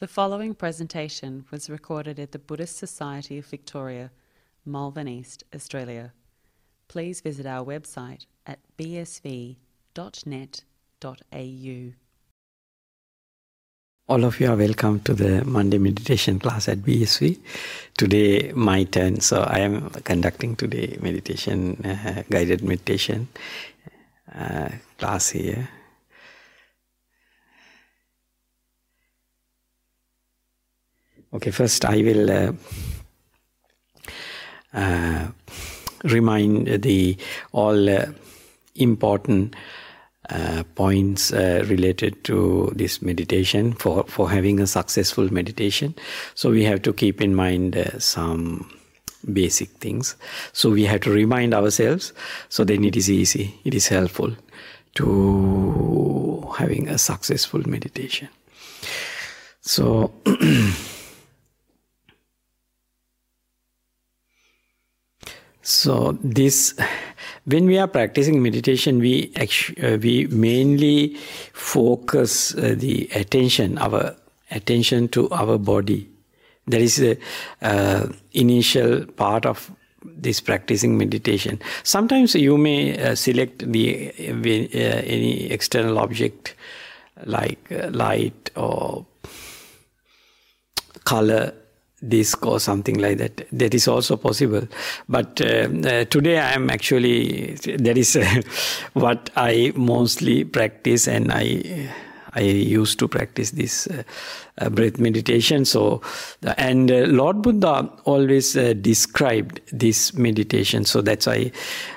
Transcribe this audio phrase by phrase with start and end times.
[0.00, 4.10] The following presentation was recorded at the Buddhist Society of Victoria,
[4.64, 6.14] Malvern East, Australia.
[6.88, 9.56] Please visit our website at bsv.net.au.
[14.08, 17.38] All of you are welcome to the Monday meditation class at BSV.
[17.98, 23.28] Today, my turn, so I am conducting today meditation, uh, guided meditation
[24.34, 25.68] uh, class here.
[31.32, 32.52] Okay, first I will uh,
[34.72, 35.28] uh
[36.04, 37.16] remind the
[37.52, 38.06] all uh,
[38.74, 39.54] important
[40.30, 45.94] uh, points uh, related to this meditation for, for having a successful meditation.
[46.34, 48.70] So we have to keep in mind uh, some
[49.32, 50.16] basic things.
[50.52, 52.12] So we have to remind ourselves.
[52.48, 54.34] So then it is easy, it is helpful
[54.94, 58.28] to having a successful meditation.
[59.60, 60.12] So
[65.70, 66.74] so this
[67.44, 71.16] when we are practicing meditation, we actually, uh, we mainly
[71.52, 74.16] focus uh, the attention, our
[74.50, 76.08] attention to our body.
[76.66, 77.18] That is the
[77.62, 79.70] uh, initial part of
[80.04, 81.60] this practicing meditation.
[81.82, 86.54] Sometimes you may uh, select the uh, any external object
[87.24, 89.06] like uh, light or
[91.04, 91.54] color
[92.06, 93.46] disc or something like that.
[93.52, 94.66] That is also possible.
[95.08, 98.42] But uh, uh, today I am actually, that is uh,
[98.94, 101.90] what I mostly practice and I.
[102.32, 104.04] I used to practice this uh,
[104.58, 105.64] uh, breath meditation.
[105.64, 106.00] So,
[106.56, 110.84] and uh, Lord Buddha always described this meditation.
[110.84, 111.50] So that's why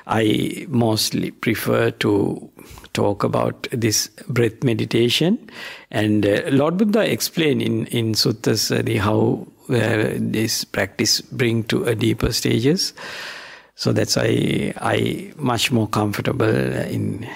[0.08, 2.50] I mostly prefer to
[2.94, 5.38] talk about this breath meditation.
[5.92, 11.94] And Lord Buddha explained in in suttas the how where this practice bring to a
[11.94, 12.94] deeper stages.
[13.76, 17.26] So that's why I much more comfortable in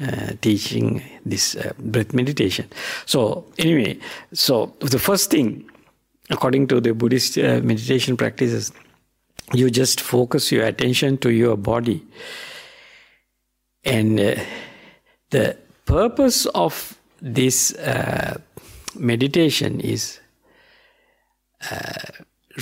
[0.00, 2.66] uh, teaching this uh, breath meditation.
[3.06, 3.98] So anyway,
[4.32, 5.64] so the first thing,
[6.30, 8.72] according to the Buddhist uh, meditation practices,
[9.52, 12.02] you just focus your attention to your body,
[13.84, 14.34] and uh,
[15.30, 18.38] the purpose of this uh,
[18.94, 20.20] meditation is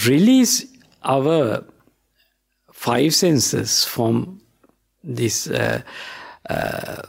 [0.07, 0.67] release
[1.03, 1.65] our
[2.73, 4.41] five senses from
[5.03, 5.83] this uh,
[6.49, 7.03] uh,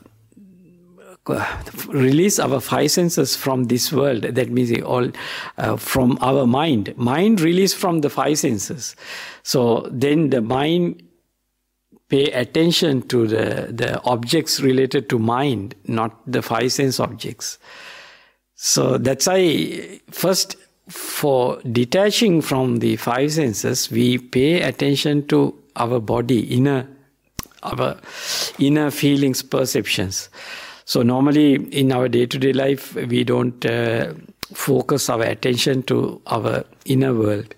[1.88, 4.24] release our five senses from this world.
[4.24, 5.10] That means all
[5.58, 6.98] uh, from our mind.
[6.98, 8.96] Mind release from the five senses.
[9.44, 11.04] So then the mind
[12.10, 17.60] pay attention to the the objects related to mind not the five sense objects.
[18.56, 20.56] So that's why first
[20.92, 26.88] for detaching from the five senses, we pay attention to our body, inner,
[27.64, 27.98] our
[28.60, 30.30] inner feelings, perceptions.
[30.86, 34.14] So normally in our day-to-day life, we don't uh,
[34.54, 37.56] focus our attention to our inner world.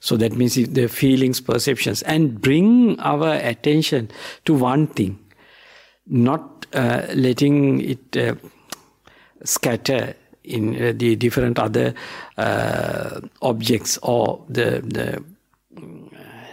[0.00, 4.10] So that means the feelings, perceptions, and bring our attention
[4.44, 5.18] to one thing,
[6.06, 8.36] not uh, letting it uh,
[9.42, 11.94] scatter in uh, the different other
[12.36, 15.22] uh, objects or the the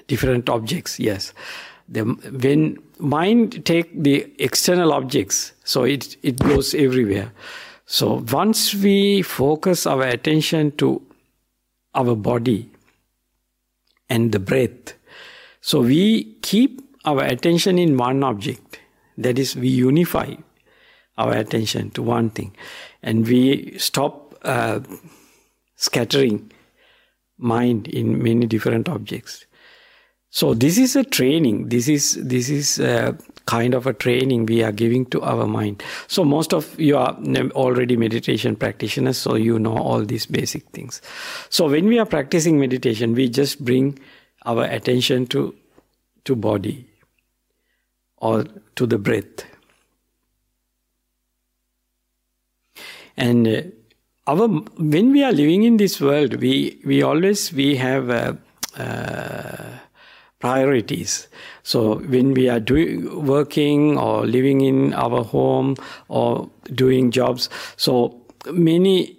[0.08, 1.34] different objects yes.
[1.88, 7.32] The, when mind take the external objects so it it goes everywhere.
[7.86, 11.02] So once we focus our attention to
[11.94, 12.70] our body
[14.10, 14.94] and the breath
[15.62, 18.80] so we keep our attention in one object
[19.18, 20.34] that is we unify
[21.18, 22.56] our attention to one thing
[23.06, 24.80] and we stop uh,
[25.76, 26.52] scattering
[27.38, 29.46] mind in many different objects.
[30.32, 31.70] So this is a training.
[31.70, 35.84] This is this is a kind of a training we are giving to our mind.
[36.08, 37.16] So most of you are
[37.52, 41.02] already meditation practitioners so you know all these basic things.
[41.50, 43.98] So when we are practicing meditation we just bring
[44.46, 45.56] our attention to
[46.26, 46.90] to body
[48.18, 48.46] or
[48.76, 49.46] to the breath
[53.18, 53.62] And uh,
[54.28, 58.34] our when we are living in this world, we we always we have uh,
[58.78, 59.80] uh,
[60.40, 61.28] priorities.
[61.64, 65.76] So when we are doing working or living in our home
[66.08, 68.22] or doing jobs, so
[68.52, 69.18] many.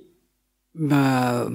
[0.90, 1.50] Uh,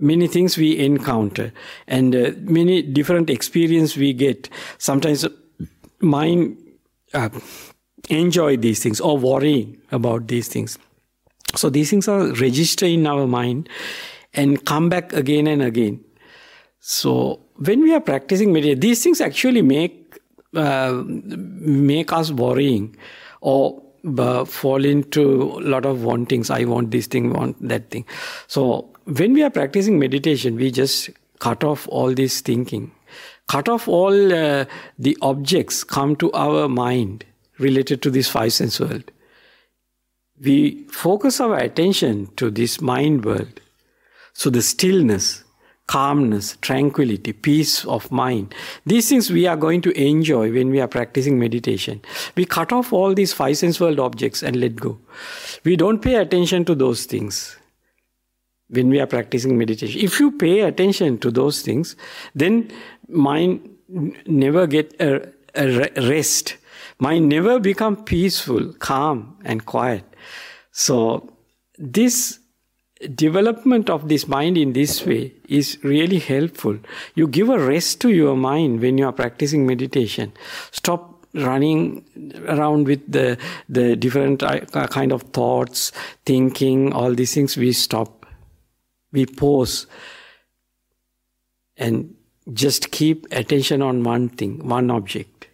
[0.00, 1.52] many things we encounter
[1.86, 4.48] and uh, many different experience we get
[4.78, 5.26] sometimes
[6.00, 6.56] mind
[7.12, 7.28] uh,
[8.08, 10.78] enjoy these things or worrying about these things
[11.56, 13.68] So these things are registered in our mind
[14.34, 16.04] and come back again and again.
[16.80, 20.18] So when we are practicing meditation, these things actually make
[20.54, 22.96] uh, make us worrying
[23.40, 23.80] or
[24.18, 26.50] uh, fall into a lot of wantings.
[26.50, 28.04] I want this thing, want that thing.
[28.48, 32.90] So when we are practicing meditation, we just cut off all this thinking,
[33.48, 34.64] cut off all uh,
[34.98, 37.24] the objects come to our mind
[37.58, 39.04] related to this five sense world.
[40.42, 43.60] We focus our attention to this mind world.
[44.32, 45.44] So the stillness,
[45.86, 48.54] calmness, tranquility, peace of mind.
[48.86, 52.00] These things we are going to enjoy when we are practicing meditation.
[52.36, 54.98] We cut off all these five sense world objects and let go.
[55.64, 57.56] We don't pay attention to those things
[58.68, 60.00] when we are practicing meditation.
[60.00, 61.96] If you pay attention to those things,
[62.34, 62.70] then
[63.08, 63.68] mind
[64.26, 66.56] never get a, a rest.
[67.00, 70.04] Mind never become peaceful, calm, and quiet.
[70.72, 71.32] So
[71.78, 72.38] this
[73.14, 76.78] development of this mind in this way is really helpful.
[77.14, 80.32] You give a rest to your mind when you are practicing meditation.
[80.70, 82.04] Stop running
[82.48, 83.38] around with the
[83.68, 85.92] the different uh, kind of thoughts,
[86.26, 87.56] thinking, all these things.
[87.56, 88.26] We stop.
[89.12, 89.86] We pause
[91.76, 92.14] and
[92.52, 95.48] just keep attention on one thing, one object,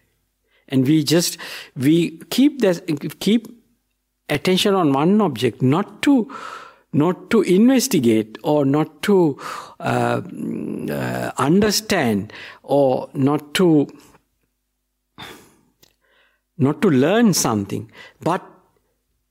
[0.69, 1.39] and we just
[1.75, 3.49] we keep that keep
[4.29, 6.33] attention on one object, not to
[6.93, 9.39] not to investigate or not to
[9.81, 10.23] uh,
[10.91, 12.33] uh, understand
[12.63, 13.87] or not to
[16.57, 17.91] not to learn something
[18.21, 18.43] but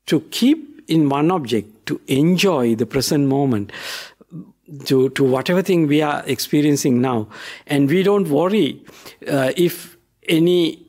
[0.05, 3.71] to keep in one object to enjoy the present moment
[4.85, 7.27] to to whatever thing we are experiencing now.
[7.67, 8.83] And we don't worry
[9.27, 10.85] uh, if any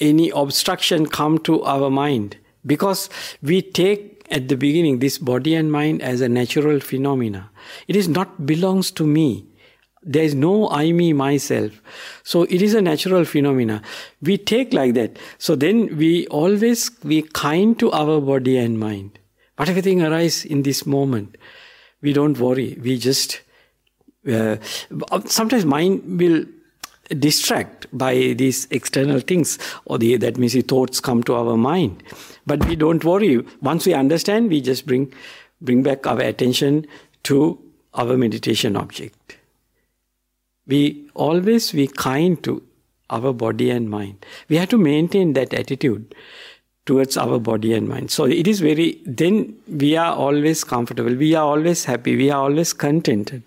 [0.00, 2.36] any obstruction come to our mind
[2.68, 3.10] because
[3.42, 7.50] we take at the beginning this body and mind as a natural phenomena.
[7.88, 9.46] It is not belongs to me.
[10.02, 11.82] There is no I, me, myself.
[12.22, 13.82] So it is a natural phenomena.
[14.22, 15.18] We take like that.
[15.38, 19.18] So then we always be kind to our body and mind.
[19.56, 21.36] Whatever thing arise in this moment,
[22.00, 22.78] we don't worry.
[22.80, 23.40] We just
[24.30, 24.56] uh,
[25.26, 26.44] sometimes mind will
[27.08, 32.02] distract by these external things or the, that means the thoughts come to our mind
[32.48, 33.44] but we don't worry.
[33.60, 35.12] Once we understand, we just bring,
[35.60, 36.86] bring back our attention
[37.24, 37.58] to
[37.94, 39.36] our meditation object.
[40.66, 42.62] We always be kind to
[43.10, 44.24] our body and mind.
[44.48, 46.14] We have to maintain that attitude
[46.86, 48.10] towards our body and mind.
[48.10, 51.14] So it is very, then we are always comfortable.
[51.14, 52.16] We are always happy.
[52.16, 53.42] We are always contented.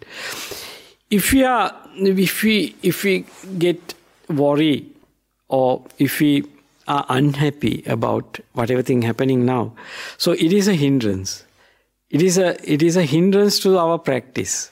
[1.10, 3.26] If we are, if we, if we
[3.58, 3.94] get
[4.30, 4.90] worried
[5.48, 6.44] or if we
[6.88, 9.74] are unhappy about whatever thing happening now.
[10.18, 11.46] So it is a hindrance.
[12.10, 14.72] It is a it is a hindrance to our practice.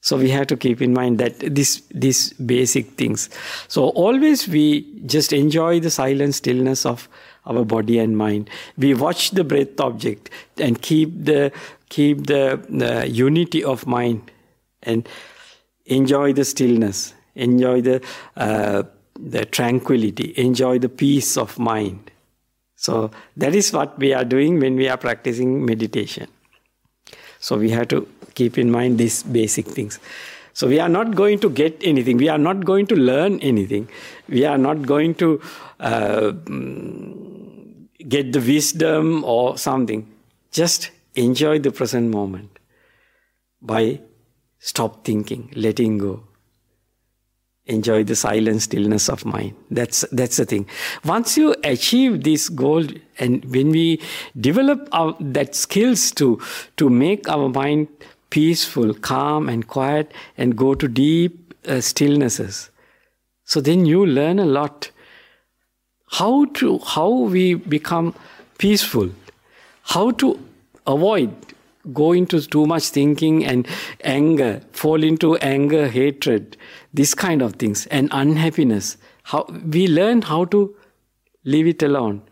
[0.00, 3.28] So we have to keep in mind that this these basic things.
[3.68, 7.08] So always we just enjoy the silent stillness of
[7.44, 8.48] our body and mind.
[8.78, 11.52] We watch the breath object and keep the
[11.90, 14.30] keep the, the unity of mind
[14.82, 15.06] and
[15.90, 17.14] enjoy the stillness.
[17.34, 18.02] Enjoy the
[18.36, 18.82] uh,
[19.18, 22.10] the tranquility, enjoy the peace of mind.
[22.76, 26.28] So that is what we are doing when we are practicing meditation.
[27.38, 29.98] So we have to keep in mind these basic things.
[30.54, 32.16] So we are not going to get anything.
[32.16, 33.88] We are not going to learn anything.
[34.28, 35.40] We are not going to
[35.78, 36.32] uh,
[38.08, 40.10] get the wisdom or something.
[40.50, 42.58] Just enjoy the present moment
[43.60, 44.00] by
[44.60, 46.22] stop thinking, letting go.
[47.66, 49.54] Enjoy the silent stillness of mind.
[49.70, 50.66] That's that's the thing.
[51.04, 52.84] Once you achieve this goal
[53.18, 54.00] and when we
[54.40, 56.40] develop our, that skills to
[56.78, 57.88] to make our mind
[58.30, 62.70] peaceful calm and quiet and go to deep uh, stillnesses
[63.50, 64.90] so then you learn a lot.
[66.18, 68.14] How to how we become
[68.58, 69.08] peaceful.
[69.94, 70.28] How to
[70.86, 71.34] avoid
[71.92, 73.66] go into too much thinking and
[74.02, 76.56] anger, fall into anger, hatred,
[76.92, 78.96] this kind of things, and unhappiness.
[79.24, 80.74] How we learn how to
[81.44, 82.22] leave it alone,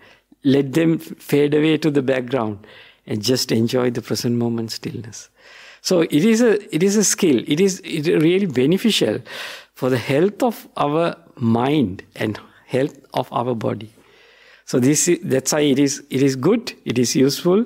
[0.45, 2.67] let them fade away to the background,
[3.07, 5.31] and just enjoy the present moment stillness.
[5.81, 7.43] So it is a it is a skill.
[7.47, 9.21] It is it really beneficial
[9.75, 13.91] for the health of our mind and health of our body.
[14.67, 16.73] So this that's why it is it is good.
[16.85, 17.65] It is useful.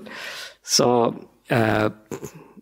[0.62, 1.90] So uh,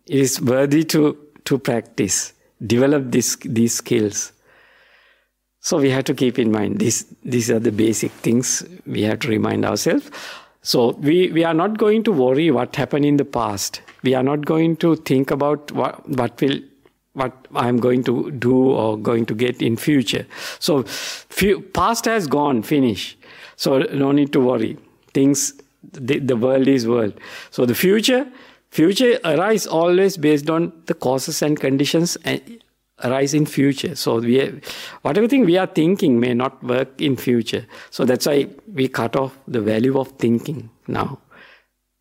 [0.07, 2.33] is worthy to, to practice,
[2.65, 4.33] develop this, these skills.
[5.61, 9.19] So we have to keep in mind these, these are the basic things we have
[9.19, 10.09] to remind ourselves.
[10.63, 13.81] So we, we are not going to worry what happened in the past.
[14.03, 16.59] We are not going to think about what, what will
[17.13, 20.25] what I'm going to do or going to get in future.
[20.59, 23.17] So few, past has gone, finish.
[23.57, 24.77] So no need to worry.
[25.13, 25.53] Things
[25.91, 27.13] the, the world is world.
[27.49, 28.25] So the future
[28.71, 32.63] future arise always based on the causes and conditions and
[33.03, 33.95] arise in future.
[33.95, 34.61] So we,
[35.01, 37.65] whatever thing we are thinking may not work in future.
[37.89, 41.19] So that's why we cut off the value of thinking now,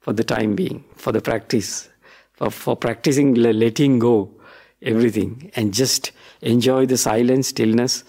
[0.01, 1.89] for the time being, for the practice,
[2.35, 4.31] for, for practicing letting go
[4.83, 8.05] everything and just enjoy the silence, stillness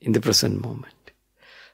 [0.00, 0.94] in the present moment.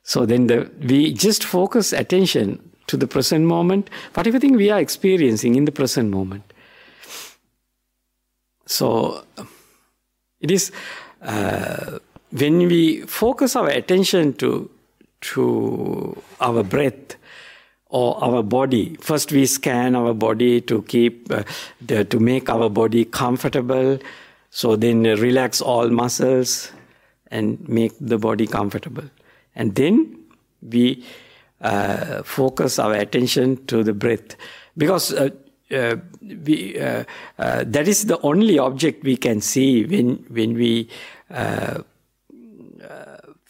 [0.02, 4.80] So then the, we just focus attention to the present moment, whatever thing we are
[4.80, 6.52] experiencing in the present moment.
[8.66, 9.24] So
[10.40, 10.72] it is
[11.22, 11.98] uh,
[12.30, 14.70] when we focus our attention to
[15.20, 17.16] to our breath
[17.88, 18.96] or our body.
[19.00, 21.44] First, we scan our body to keep uh,
[21.80, 23.98] the, to make our body comfortable.
[24.50, 26.70] So then relax all muscles
[27.30, 29.04] and make the body comfortable.
[29.54, 30.18] And then
[30.62, 31.04] we
[31.60, 34.36] uh, focus our attention to the breath
[34.76, 35.30] because uh,
[35.70, 37.04] uh, we, uh,
[37.38, 40.88] uh, that is the only object we can see when when we
[41.30, 41.82] uh,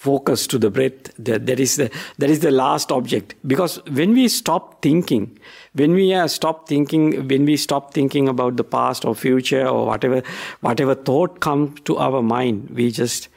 [0.06, 1.14] focus to the breath.
[1.18, 3.34] That, that is the that is the last object.
[3.46, 5.38] Because when we stop thinking,
[5.74, 9.86] when we uh, stop thinking, when we stop thinking about the past or future or
[9.86, 10.22] whatever
[10.60, 13.28] whatever thought comes to our mind, we just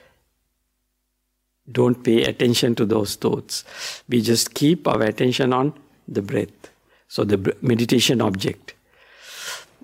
[1.71, 3.63] don't pay attention to those thoughts.
[4.07, 5.73] We just keep our attention on
[6.07, 6.71] the breath.
[7.07, 8.73] So the meditation object.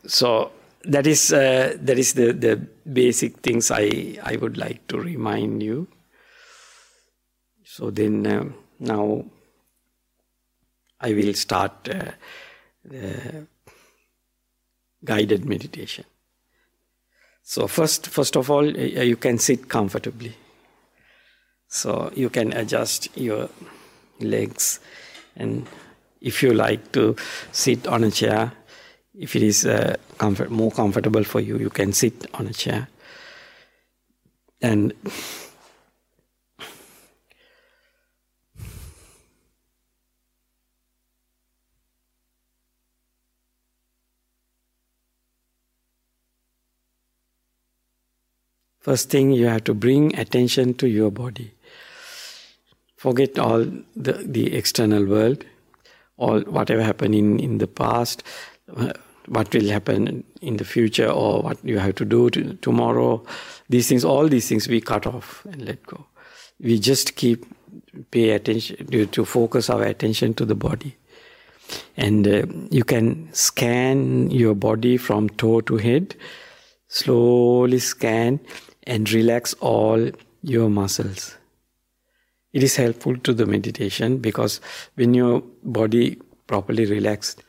[0.07, 0.51] So
[0.83, 2.55] that is uh, that is the, the
[2.91, 5.87] basic things I, I would like to remind you.
[7.63, 8.45] So then uh,
[8.79, 9.25] now
[11.01, 12.11] I will start uh,
[12.83, 13.47] the
[15.03, 16.05] guided meditation.
[17.43, 20.35] So first, first of all, you can sit comfortably.
[21.75, 23.49] So you can adjust your
[24.21, 24.79] legs
[25.35, 25.67] and
[26.21, 27.17] if you like to
[27.51, 28.53] sit on a chair,
[29.13, 32.87] if it is uh, comfort, more comfortable for you, you can sit on a chair.
[34.61, 34.93] And
[48.79, 51.55] First thing, you have to bring attention to your body.
[53.05, 55.45] Forget all the, the external world,
[56.17, 58.23] all whatever happened in, in the past,
[58.75, 58.93] uh,
[59.27, 63.23] what will happen in the future, or what you have to do to, tomorrow.
[63.69, 66.07] These things, all these things, we cut off and let go.
[66.59, 67.45] We just keep
[68.09, 70.97] pay attention to, to focus our attention to the body
[71.97, 76.15] and uh, you can scan your body from toe to head
[76.87, 78.39] slowly scan
[78.83, 80.09] and relax all
[80.41, 81.37] your muscles.
[82.55, 84.61] It is helpful to the meditation because
[84.95, 87.43] when your body properly relaxed,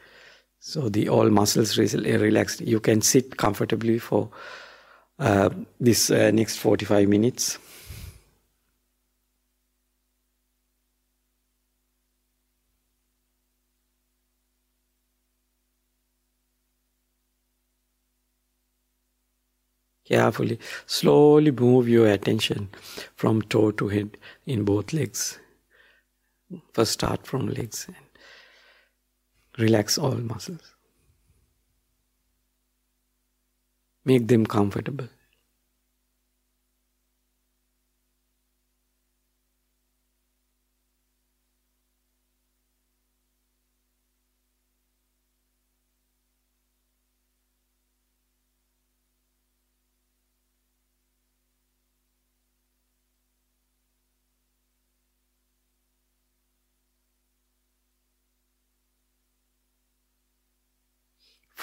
[0.59, 4.29] so the all muscles relaxed, you can sit comfortably for
[5.21, 7.57] uh, this uh, next 45 minutes.
[20.07, 22.69] Carefully, slowly move your attention
[23.17, 25.39] from toe to head in both legs.
[26.73, 27.97] First, start from legs and
[29.59, 30.75] relax all muscles.
[34.05, 35.09] Make them comfortable.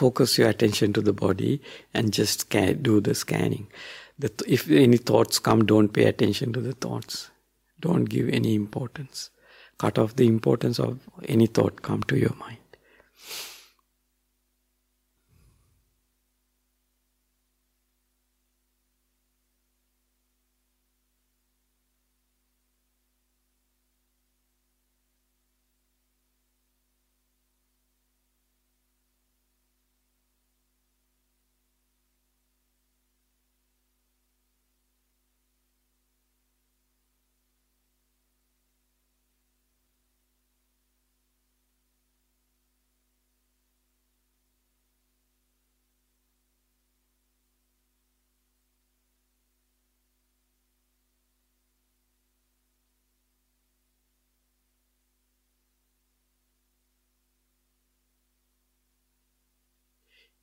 [0.04, 1.62] Focus your attention to the body
[1.94, 3.68] and just scan, do the scanning.
[4.20, 7.30] The th- if any thoughts come, don't pay attention to the thoughts.
[7.80, 9.30] Don't give any importance.
[9.78, 11.00] Cut off the importance of
[11.36, 12.63] any thought come to your mind.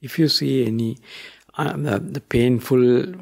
[0.00, 0.98] If you see any
[1.54, 3.14] uh, the, the painful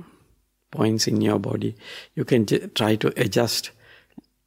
[0.70, 1.74] points in your body,
[2.14, 3.70] you can try to adjust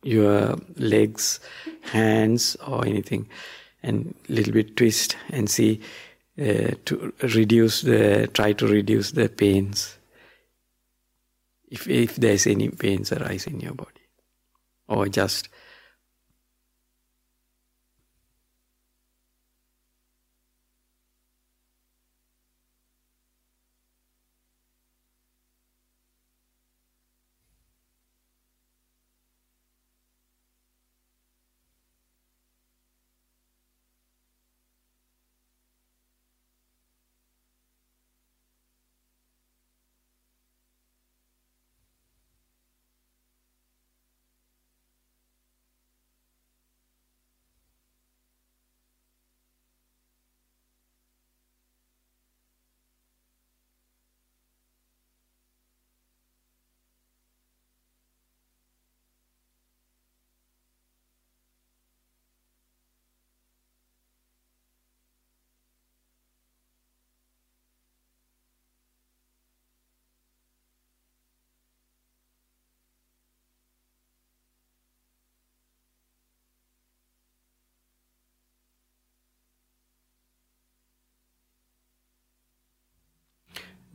[0.04, 1.40] your legs,
[1.82, 3.28] hands, or anything,
[3.84, 5.82] and little bit twist and see
[6.40, 9.98] uh, to reduce the try to reduce the pains.
[11.70, 14.08] If if there's any pains arise in your body,
[14.88, 15.50] or just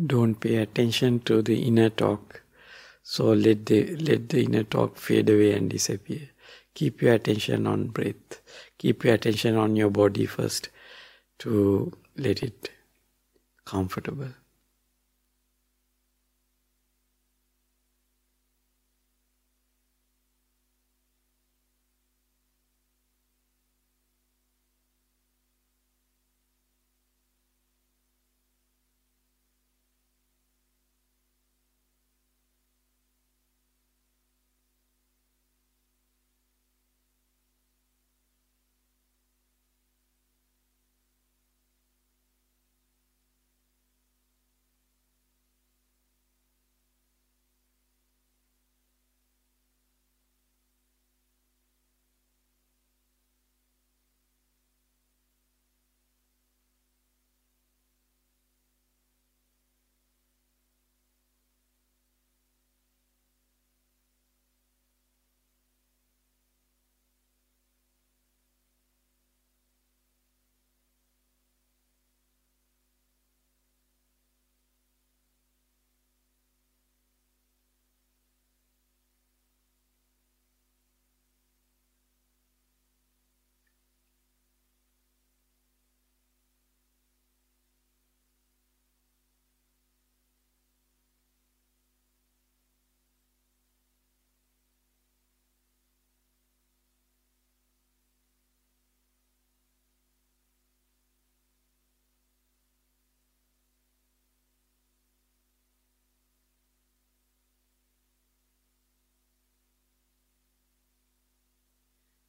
[0.06, 2.42] don't pay attention to the inner talk.
[3.02, 6.30] So let the let the inner talk fade away and disappear.
[6.74, 8.40] Keep your attention on breath.
[8.78, 10.68] Keep your attention on your body first
[11.38, 12.70] to let it
[13.64, 14.28] comfortable.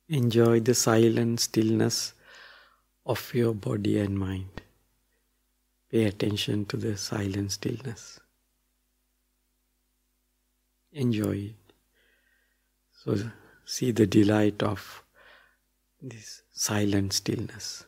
[0.09, 2.13] Enjoy the silent stillness
[3.05, 4.61] of your body and mind.
[5.91, 8.19] Pay attention to the silent stillness.
[10.93, 11.53] Enjoy.
[13.03, 13.17] So,
[13.65, 15.03] see the delight of
[16.01, 17.86] this silent stillness.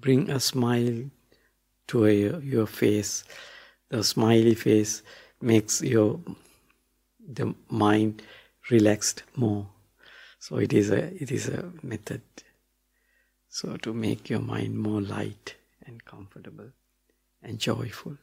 [0.00, 1.10] Bring a smile
[1.88, 3.24] to a, your face.
[3.90, 5.02] The smiley face
[5.40, 6.20] makes your
[7.26, 8.22] the mind
[8.70, 9.66] relaxed more.
[10.38, 12.22] So it is a it is a method.
[13.48, 15.56] So to make your mind more light
[15.86, 16.70] and comfortable.
[17.42, 18.16] and joyful.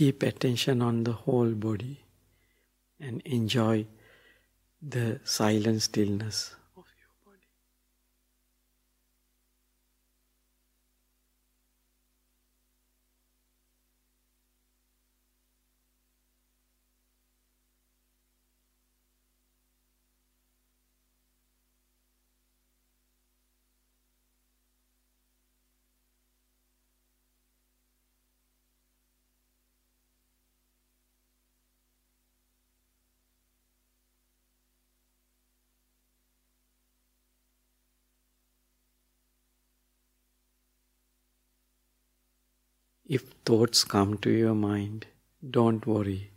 [0.00, 2.02] Keep attention on the whole body
[2.98, 3.84] and enjoy
[4.80, 6.54] the silent stillness
[43.10, 45.06] If thoughts come to your mind,
[45.58, 46.30] don't worry.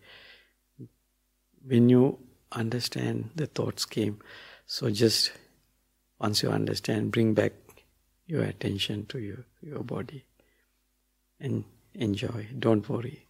[1.63, 2.17] When you
[2.51, 4.17] understand the thoughts came,
[4.65, 5.31] so just
[6.19, 7.53] once you understand, bring back
[8.25, 10.25] your attention to your, your body
[11.39, 12.47] and enjoy.
[12.57, 13.27] Don't worry.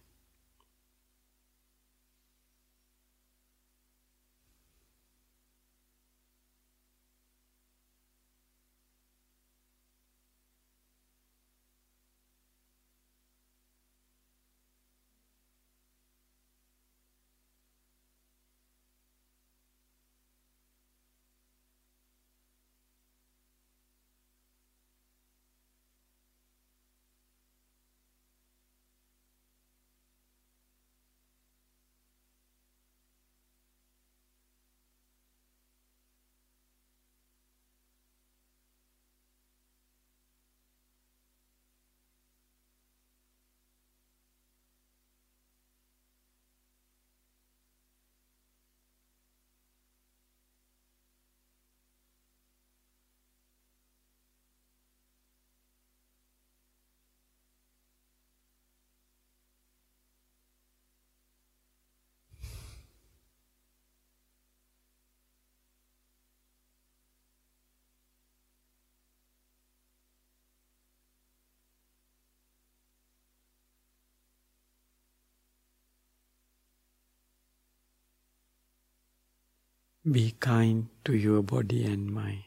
[80.10, 82.42] Be kind to your body and mind.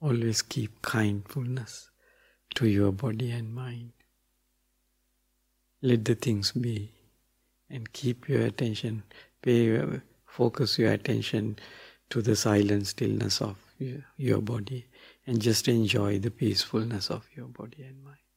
[0.00, 1.90] Always keep kindfulness
[2.56, 3.92] to your body and mind.
[5.80, 6.90] Let the things be
[7.70, 9.04] and keep your attention,
[9.40, 9.80] pay,
[10.26, 11.56] focus your attention
[12.10, 14.86] to the silent stillness of your, your body
[15.24, 18.27] and just enjoy the peacefulness of your body and mind.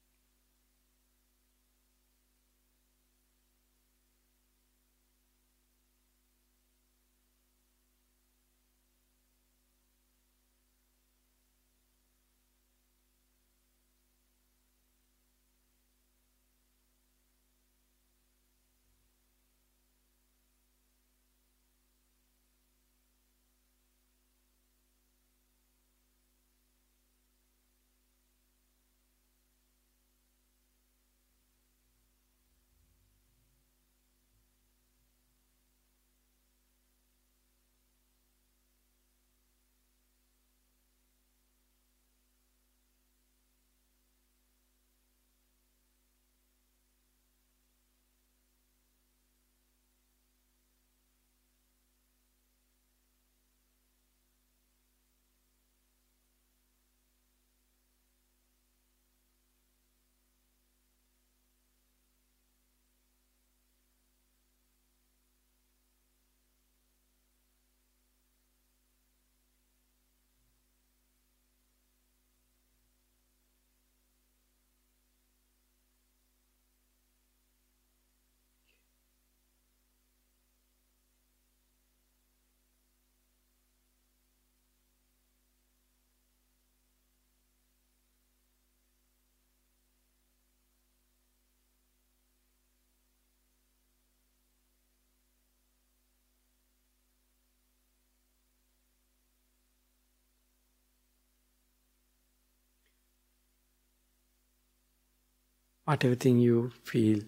[105.91, 107.19] Whatever thing you feel,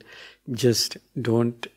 [0.52, 1.67] just don't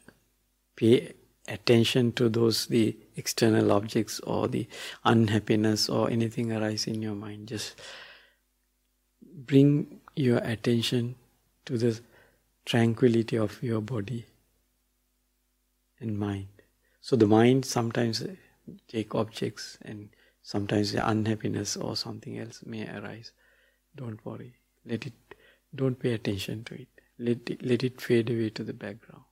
[0.76, 1.12] pay
[1.48, 4.68] attention to those the external objects or the
[5.04, 7.48] unhappiness or anything arise in your mind.
[7.48, 7.74] Just
[9.50, 11.16] bring your attention
[11.64, 12.00] to the
[12.64, 14.24] tranquility of your body
[15.98, 16.48] and mind.
[17.00, 18.24] So the mind sometimes
[18.86, 20.10] take objects and
[20.42, 23.32] sometimes the unhappiness or something else may arise.
[23.96, 24.54] Don't worry.
[24.84, 25.25] Let it
[25.76, 26.88] don't pay attention to it.
[27.18, 29.24] Let it, let it fade away to the background.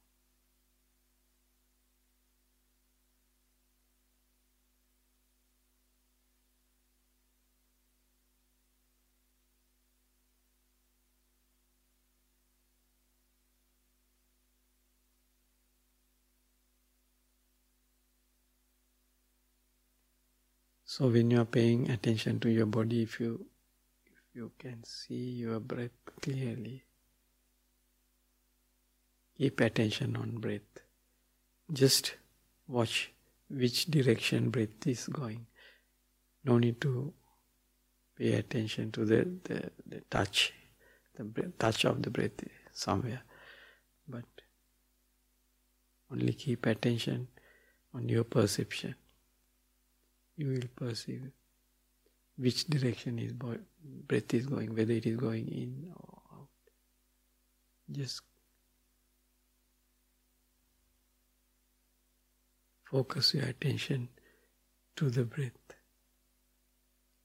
[20.86, 23.44] So when you are paying attention to your body, if you
[24.34, 26.82] you can see your breath clearly,
[29.36, 30.60] keep attention on breath.
[31.72, 32.16] Just
[32.66, 33.12] watch
[33.48, 35.46] which direction breath is going.
[36.44, 37.12] No need to
[38.16, 40.52] pay attention to the, the, the touch,
[41.16, 43.22] the breath, touch of the breath somewhere.
[44.08, 44.24] But
[46.12, 47.28] only keep attention
[47.94, 48.94] on your perception
[50.36, 51.30] you will perceive
[52.36, 56.48] which direction his breath is going, whether it is going in or out.
[57.90, 58.22] Just
[62.90, 64.08] focus your attention
[64.96, 65.52] to the breath.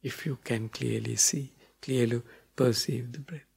[0.01, 2.21] If you can clearly see, clearly
[2.55, 3.48] perceive the breath.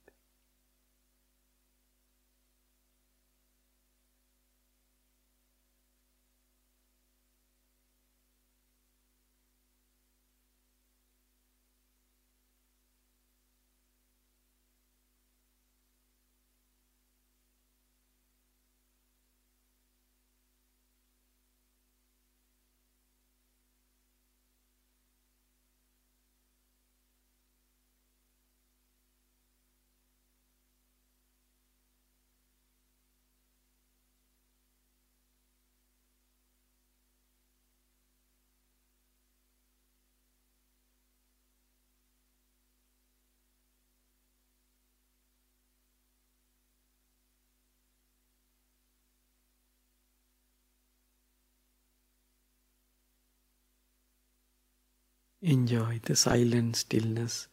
[55.45, 57.49] Enjoy the silent stillness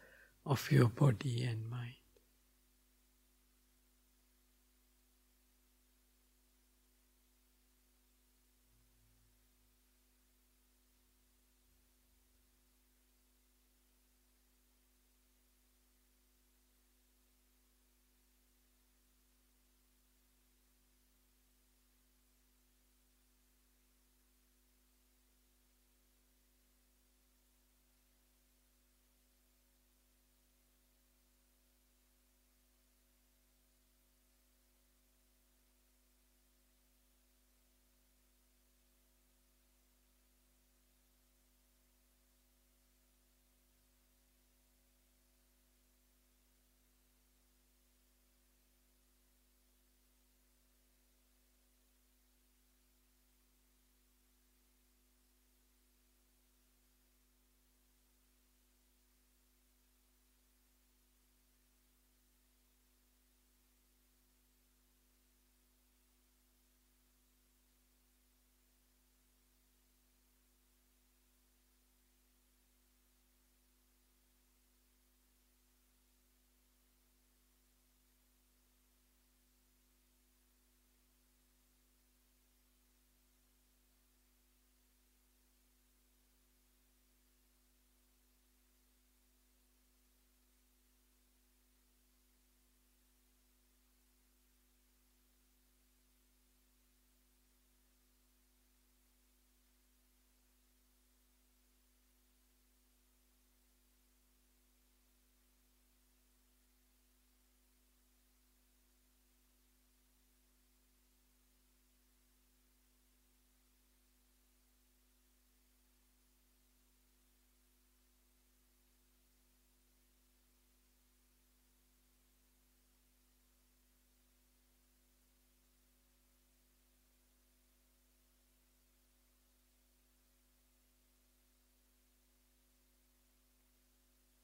[0.45, 1.98] of your body and mind.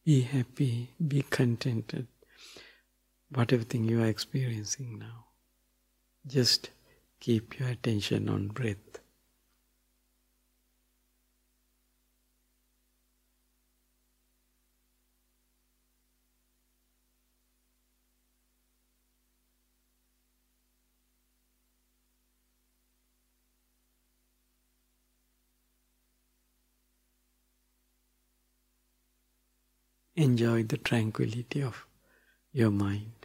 [0.06, 2.08] Be happy, be contented.
[3.30, 5.26] whatever thing you are experiencing now.
[6.28, 6.70] Just
[7.20, 9.00] keep your attention on breath.
[30.17, 31.86] Enjoy the tranquility of
[32.54, 33.25] your mind.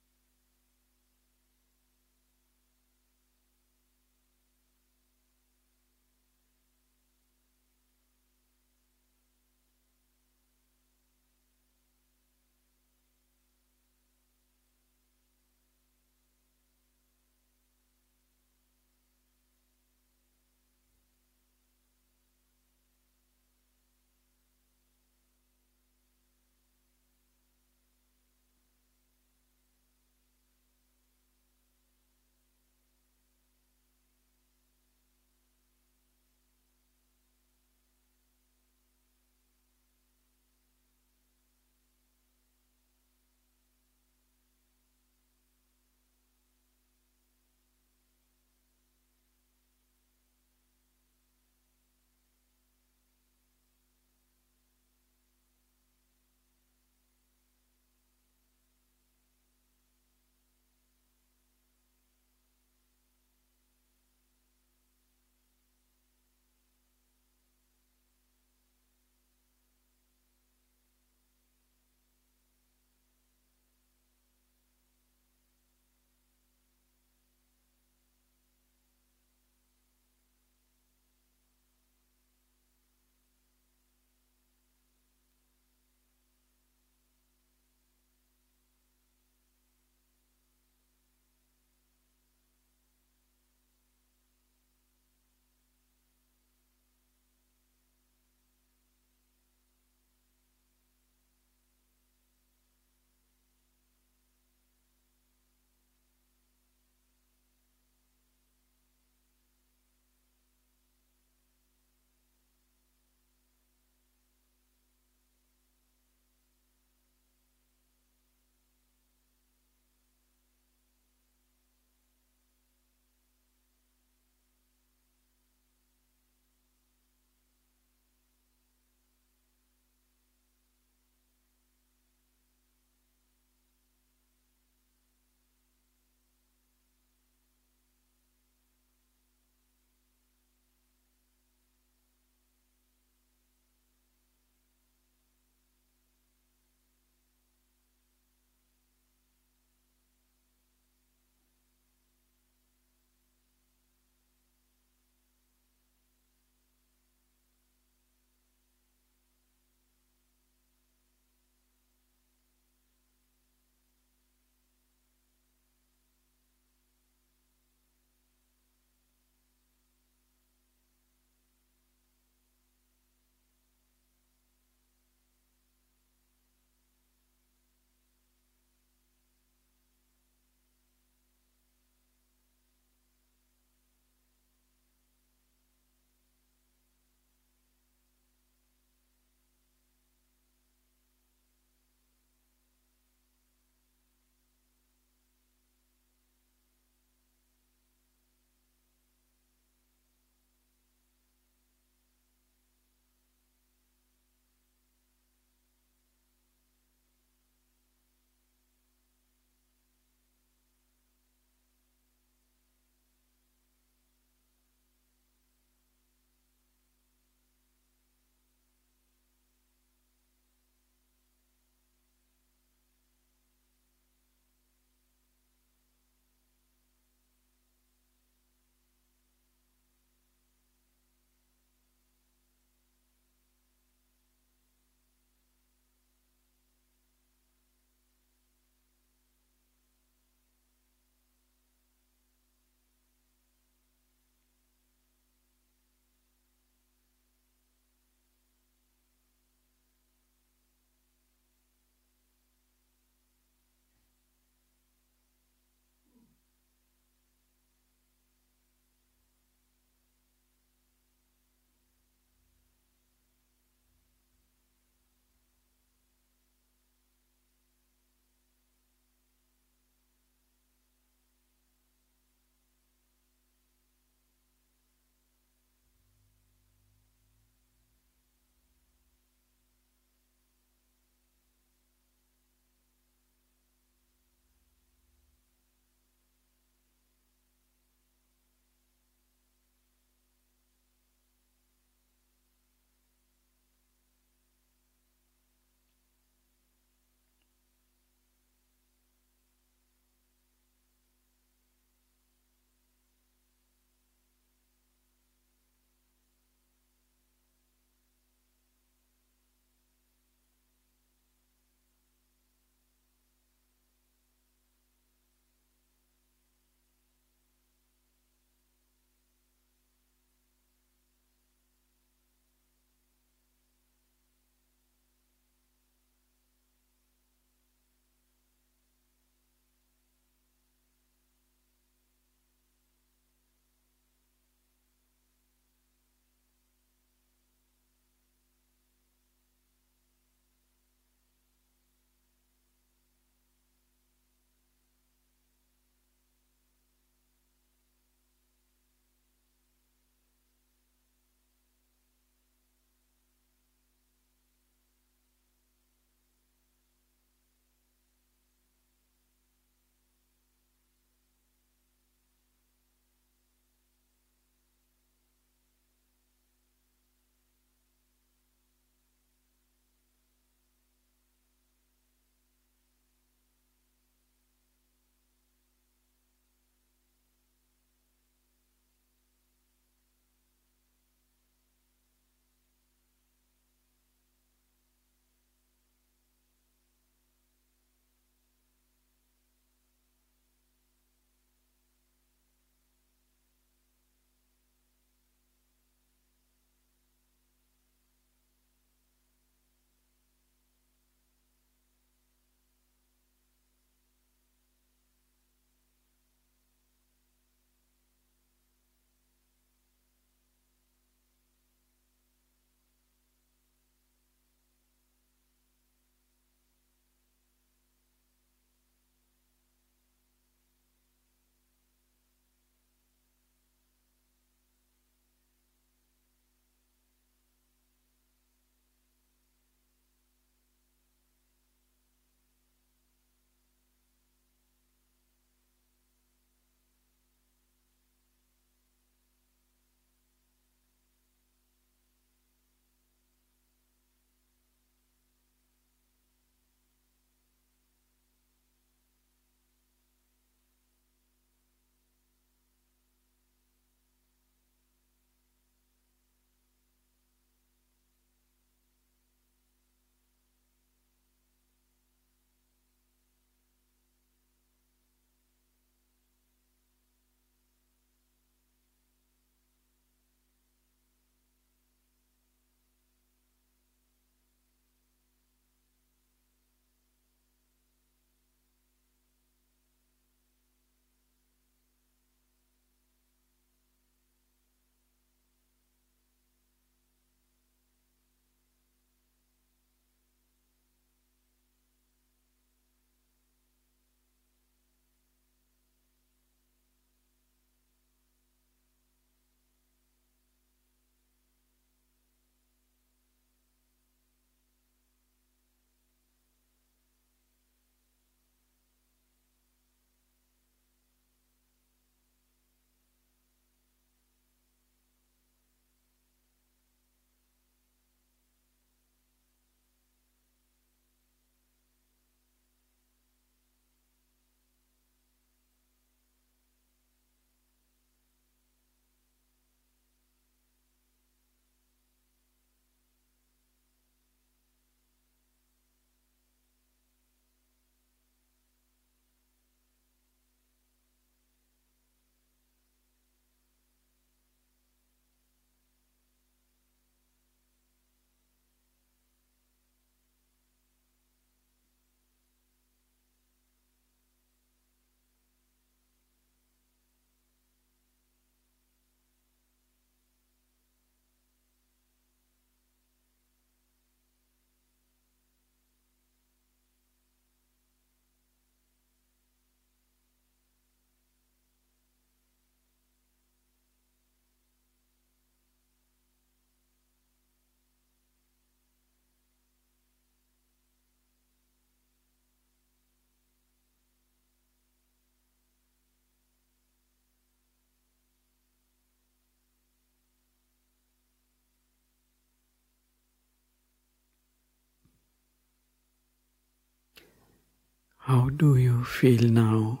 [598.28, 600.00] How do you feel now?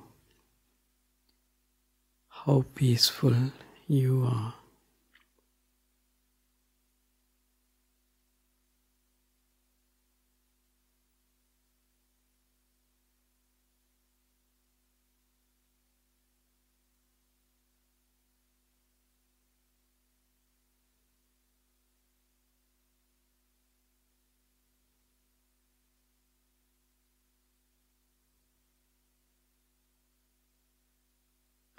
[2.28, 3.52] How peaceful
[3.86, 4.57] you are.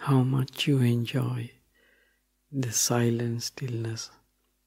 [0.10, 1.52] How much you enjoy
[2.52, 4.10] the silent stillness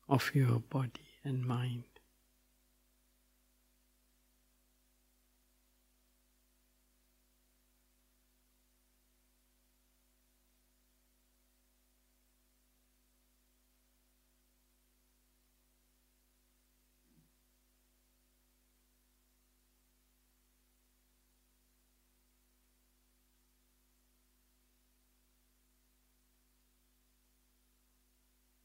[0.09, 1.91] of your body and mind.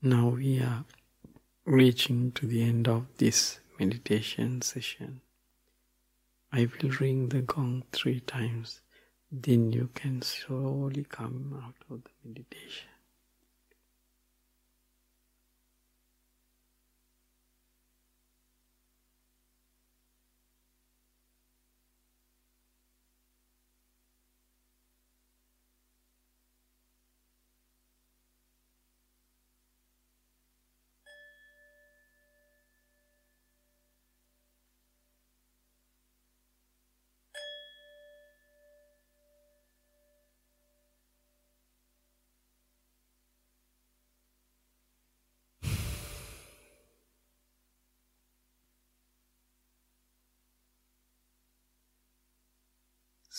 [0.08, 0.86] Now we are
[1.66, 5.20] reaching to the end of this meditation session.
[6.50, 8.80] I will ring the gong three times,
[9.30, 12.88] then you can slowly come out of the meditation.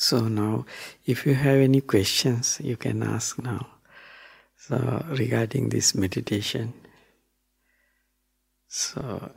[0.01, 0.65] So now,
[1.07, 3.67] if you have any questions, you can ask now.
[4.57, 6.73] So regarding this meditation.
[8.69, 9.33] So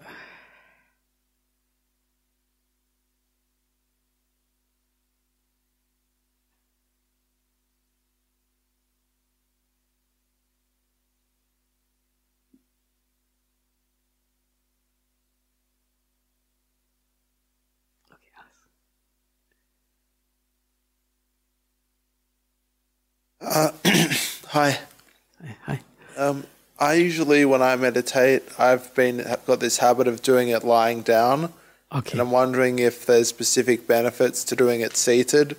[24.52, 24.80] hi.
[25.42, 25.56] Hi.
[25.66, 25.80] hi.
[26.18, 26.44] Um,
[26.78, 31.54] I usually, when I meditate, I've been got this habit of doing it lying down,
[31.94, 32.12] Okay.
[32.14, 35.56] and I'm wondering if there's specific benefits to doing it seated.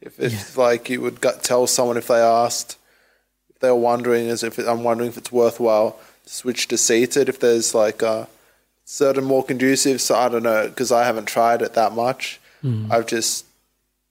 [0.00, 2.76] If, if like you would tell someone if they asked,
[3.50, 7.28] if they were wondering, as if I'm wondering if it's worthwhile to switch to seated.
[7.28, 8.28] If there's like a
[8.84, 12.40] certain more conducive, so I don't know because I haven't tried it that much.
[12.90, 13.46] I've just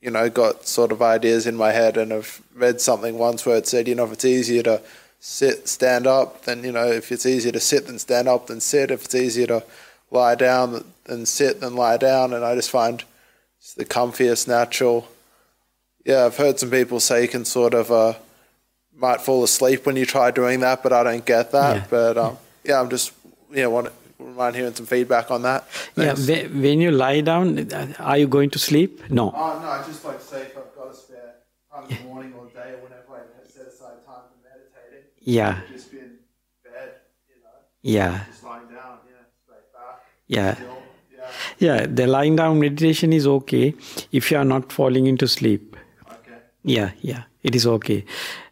[0.01, 3.57] you know, got sort of ideas in my head and have read something once where
[3.57, 4.81] it said, you know, if it's easier to
[5.19, 8.61] sit, stand up, then, you know, if it's easier to sit than stand up, then
[8.61, 8.91] sit.
[8.91, 9.63] If it's easier to
[10.09, 12.33] lie down than sit, then lie down.
[12.33, 13.03] And I just find
[13.57, 15.07] it's the comfiest, natural.
[16.05, 18.13] Yeah, I've heard some people say you can sort of, uh,
[18.95, 21.75] might fall asleep when you try doing that, but I don't get that.
[21.75, 21.85] Yeah.
[21.89, 23.11] But, um, yeah, I'm just,
[23.51, 25.67] you know, want wouldn't mind hearing some feedback on that.
[25.95, 26.27] Yeah, Thanks.
[26.27, 29.01] whe- when you lie down, uh, are you going to sleep?
[29.09, 29.33] No.
[29.35, 31.35] Oh no, I just like to say if I've got a spare
[31.73, 35.09] time in the morning or day or whenever I have set aside time for meditating,
[35.21, 36.11] Yeah, just be in
[36.63, 36.93] bed,
[37.29, 39.95] you know, yeah, just lying down, yeah, straight back,
[40.27, 40.53] yeah.
[40.55, 40.83] still,
[41.59, 43.73] yeah, Yeah, the lying down meditation is okay
[44.11, 45.75] if you are not falling into sleep.
[46.11, 48.03] okay, Yeah, yeah, it is okay.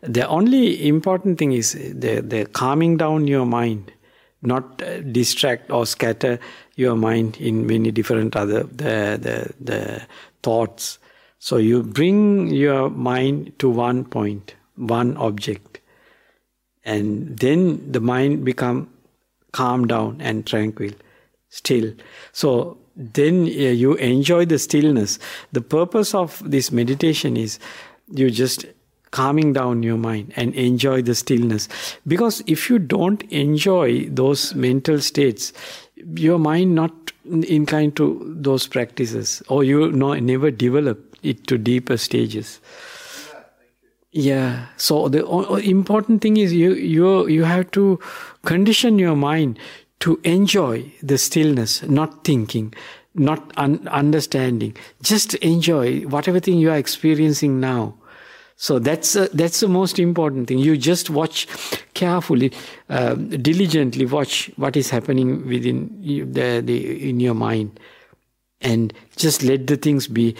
[0.01, 3.91] The only important thing is the, the calming down your mind,
[4.41, 6.39] not uh, distract or scatter
[6.75, 10.07] your mind in many different other the, the the
[10.43, 10.99] thoughts.
[11.39, 15.79] So you bring your mind to one point, one object,
[16.83, 18.89] and then the mind become
[19.51, 20.91] calm down and tranquil
[21.49, 21.93] still
[22.31, 25.19] so then uh, you enjoy the stillness
[25.51, 27.59] the purpose of this meditation is
[28.11, 28.65] you just
[29.17, 31.67] calming down your mind and enjoy the stillness
[32.15, 35.53] because if you don't enjoy those mental states
[36.27, 37.13] your mind not
[37.59, 38.09] inclined to
[38.49, 42.59] those practices or you no, never develop it to deeper stages
[44.17, 44.67] yeah.
[44.77, 45.23] So the
[45.63, 47.99] important thing is you you you have to
[48.45, 49.59] condition your mind
[49.99, 52.73] to enjoy the stillness, not thinking,
[53.13, 54.75] not un- understanding.
[55.01, 57.95] Just enjoy whatever thing you are experiencing now.
[58.59, 60.57] So that's that's the most important thing.
[60.57, 61.47] You just watch
[61.93, 62.51] carefully,
[62.89, 67.79] uh, diligently watch what is happening within you, the, the in your mind
[68.61, 70.35] and just let the things be.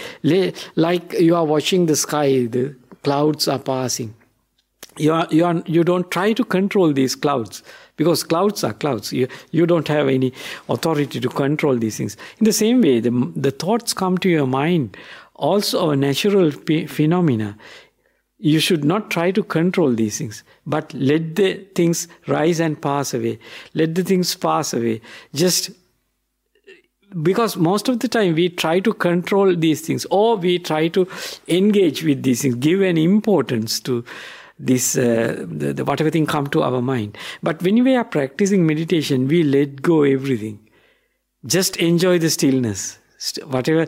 [0.75, 4.13] Like you are watching the sky, the clouds are passing.
[4.97, 7.61] You, are, you, are, you don't try to control these clouds
[7.97, 9.13] because clouds are clouds.
[9.13, 10.33] You, you don't have any
[10.69, 12.17] authority to control these things.
[12.39, 14.97] In the same way, the, the thoughts come to your mind,
[15.35, 17.55] also a natural phenomena.
[18.39, 23.13] You should not try to control these things, but let the things rise and pass
[23.13, 23.39] away.
[23.73, 25.01] Let the things pass away.
[25.33, 25.71] Just
[27.23, 31.07] because most of the time we try to control these things or we try to
[31.47, 34.03] engage with these things, give an importance to
[34.59, 37.17] this uh, the, the, whatever thing come to our mind.
[37.43, 40.59] But when we are practicing meditation, we let go everything.
[41.45, 42.97] Just enjoy the stillness.
[43.45, 43.87] Whatever,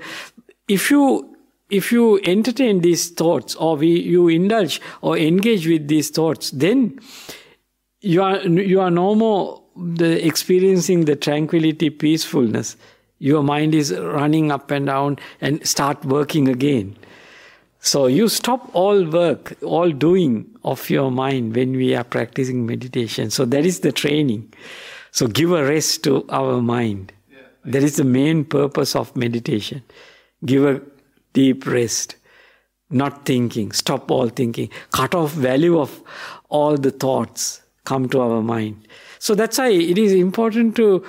[0.67, 1.35] if you
[1.69, 6.99] if you entertain these thoughts or we, you indulge or engage with these thoughts, then
[8.01, 12.75] you are you are no more the experiencing the tranquility, peacefulness
[13.19, 16.97] your mind is running up and down and start working again.
[17.81, 23.29] So you stop all work, all doing of your mind when we are practicing meditation.
[23.29, 24.53] So that is the training.
[25.11, 27.13] So give a rest to our mind.
[27.31, 27.37] Yeah.
[27.65, 29.83] That is the main purpose of meditation.
[30.45, 30.81] Give a
[31.33, 32.15] deep rest.
[32.89, 36.01] Not thinking, stop all thinking, cut off value of
[36.49, 38.87] all the thoughts come to our mind.
[39.19, 41.05] So that's why it is important to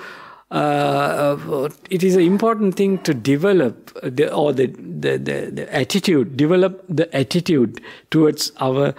[0.51, 5.73] uh, uh, it is an important thing to develop the, or the, the, the, the,
[5.73, 8.93] attitude, develop the attitude towards our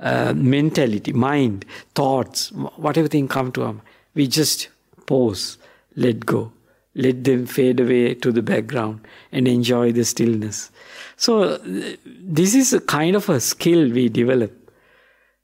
[0.00, 1.64] uh, mentality, mind,
[1.94, 3.76] thoughts, whatever thing come to us.
[4.14, 4.68] We just
[5.06, 5.58] pause,
[5.94, 6.52] let go,
[6.96, 10.70] let them fade away to the background and enjoy the stillness.
[11.16, 11.58] So
[12.06, 14.52] this is a kind of a skill we develop.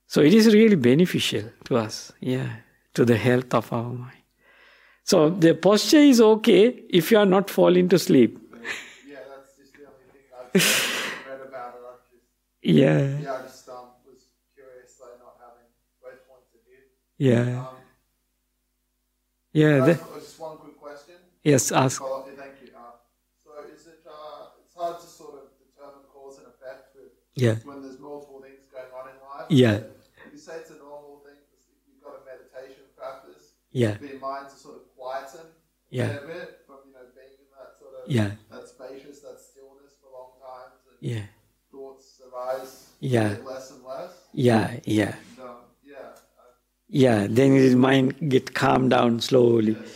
[0.06, 2.56] So it is really beneficial to us, yeah,
[2.94, 4.22] to the health of our mind.
[5.04, 8.38] So the posture is okay if you are not falling to sleep.
[9.06, 10.54] Yeah, that's just the only thing I've
[11.28, 11.82] read about it.
[11.90, 12.24] I've just,
[12.62, 13.18] yeah.
[13.18, 14.24] Yeah, I just um, was
[14.54, 15.68] curious, though, not having
[16.00, 16.82] both points of view.
[17.18, 17.60] Yeah.
[17.60, 17.76] Um,
[19.52, 19.84] yeah.
[19.84, 21.16] The, just one quick question.
[21.42, 22.00] Yes, ask.
[22.00, 22.70] Thank you.
[22.70, 22.94] Uh,
[23.34, 27.56] so is it, uh, it's hard to sort of determine cause and effect with yeah.
[27.64, 29.46] when there's multiple things going on in life.
[29.50, 29.80] Yeah.
[30.30, 31.34] You say it's a normal thing,
[31.86, 33.58] you've got a meditation practice.
[33.72, 33.96] Yeah.
[33.96, 35.46] For your mind to sort of quieten
[35.90, 36.22] yeah.
[36.22, 38.30] a bit from you know being in that sort of yeah.
[38.50, 41.26] that spacious, that stillness for long times, and yeah.
[41.70, 43.36] thoughts arise yeah.
[43.44, 44.12] less and less.
[44.32, 45.14] Yeah, yeah.
[45.40, 45.96] Um, yeah.
[46.88, 49.72] Yeah, then his mind get calmed down slowly.
[49.72, 49.86] Yeah,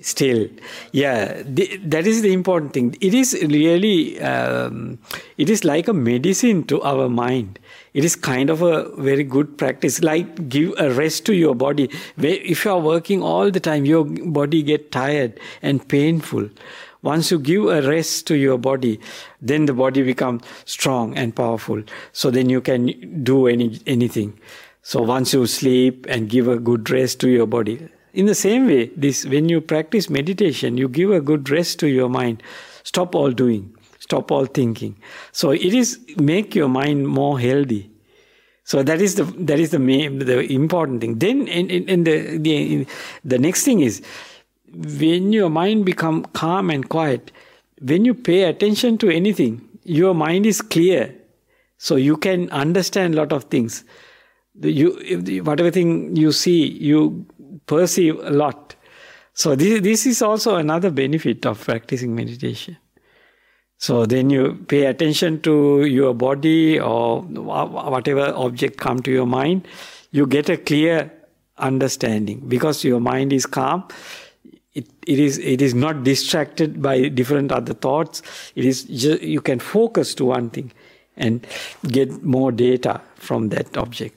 [0.00, 0.48] still.
[0.92, 2.96] Yeah the, that is the important thing.
[3.00, 4.98] It is really um,
[5.36, 7.58] it is like a medicine to our mind.
[7.94, 11.90] It is kind of a very good practice like give a rest to your body.
[12.18, 16.48] If you are working all the time your body get tired and painful.
[17.02, 18.98] Once you give a rest to your body
[19.40, 21.82] then the body becomes strong and powerful.
[22.12, 24.38] So then you can do any anything.
[24.82, 28.66] So once you sleep and give a good rest to your body in the same
[28.66, 32.42] way, this when you practice meditation, you give a good rest to your mind.
[32.82, 34.96] Stop all doing, stop all thinking.
[35.32, 37.90] So it is make your mind more healthy.
[38.64, 41.18] So that is the that is the main the important thing.
[41.18, 42.86] Then and, and the the
[43.24, 44.02] the next thing is
[44.72, 47.30] when your mind become calm and quiet,
[47.80, 51.14] when you pay attention to anything, your mind is clear.
[51.78, 53.84] So you can understand lot of things.
[54.60, 57.26] You whatever thing you see, you
[57.66, 58.74] perceive a lot.
[59.34, 62.78] So this, this is also another benefit of practicing meditation.
[63.78, 69.68] So then you pay attention to your body or whatever object come to your mind,
[70.10, 71.12] you get a clear
[71.58, 73.86] understanding because your mind is calm.
[74.72, 78.22] It, it is it is not distracted by different other thoughts.
[78.54, 80.72] It is just, you can focus to one thing
[81.16, 81.46] and
[81.88, 84.15] get more data from that object.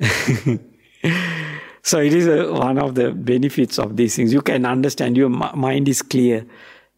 [1.88, 4.30] So it is a, one of the benefits of these things.
[4.30, 6.44] You can understand your mind is clear,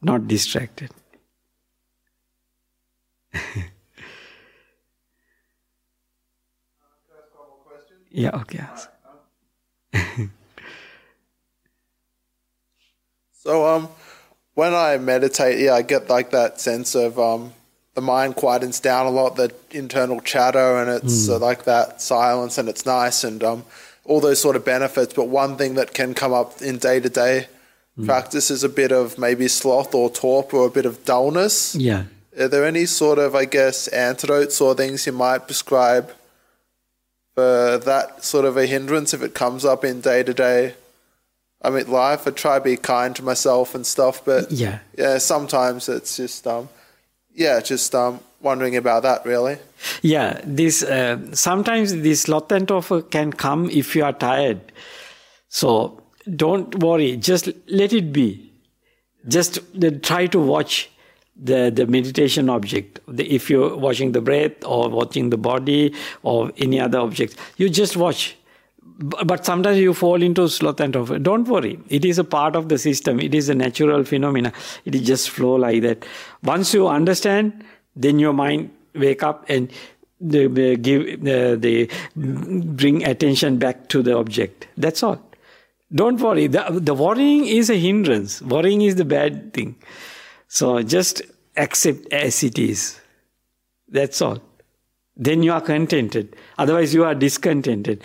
[0.02, 0.90] not distracted.
[8.10, 8.64] yeah, okay.
[13.30, 13.88] so um
[14.54, 17.52] when I meditate, yeah, I get like that sense of um
[17.94, 21.34] the mind quietens down a lot, the internal chatter and it's mm.
[21.34, 23.64] uh, like that silence and it's nice and um
[24.04, 25.12] all those sort of benefits.
[25.12, 27.48] But one thing that can come up in day to day
[28.06, 31.74] practice is a bit of maybe sloth or torpor or a bit of dullness.
[31.74, 32.04] Yeah.
[32.38, 36.12] Are there any sort of, I guess, antidotes or things you might prescribe
[37.34, 40.74] for that sort of a hindrance if it comes up in day to day
[41.62, 42.26] I mean, life.
[42.26, 44.78] I try to be kind to myself and stuff, but Yeah.
[44.96, 46.68] yeah, sometimes it's just um,
[47.34, 49.58] yeah, just um, wondering about that really.
[50.02, 54.72] Yeah, this uh, sometimes sloth and torpor can come if you are tired.
[55.48, 56.02] So
[56.36, 58.52] don't worry, just let it be.
[59.28, 59.58] Just
[60.02, 60.90] try to watch
[61.36, 63.00] the the meditation object.
[63.06, 67.68] The, if you're watching the breath or watching the body or any other object, you
[67.68, 68.36] just watch.
[69.00, 70.92] But sometimes you fall into sloth and.
[71.22, 73.18] Don't worry, it is a part of the system.
[73.18, 74.52] It is a natural phenomena.
[74.84, 76.04] It is just flow like that.
[76.42, 77.64] Once you understand,
[77.96, 79.72] then your mind wake up and
[80.20, 84.68] the, the give uh, the, the bring attention back to the object.
[84.76, 85.18] That's all.
[85.92, 86.46] Don't worry.
[86.46, 88.42] The, the worrying is a hindrance.
[88.42, 89.76] Worrying is the bad thing.
[90.48, 91.22] So just
[91.56, 93.00] accept as it is.
[93.88, 94.40] That's all.
[95.16, 96.36] Then you are contented.
[96.58, 98.02] Otherwise, you are discontented.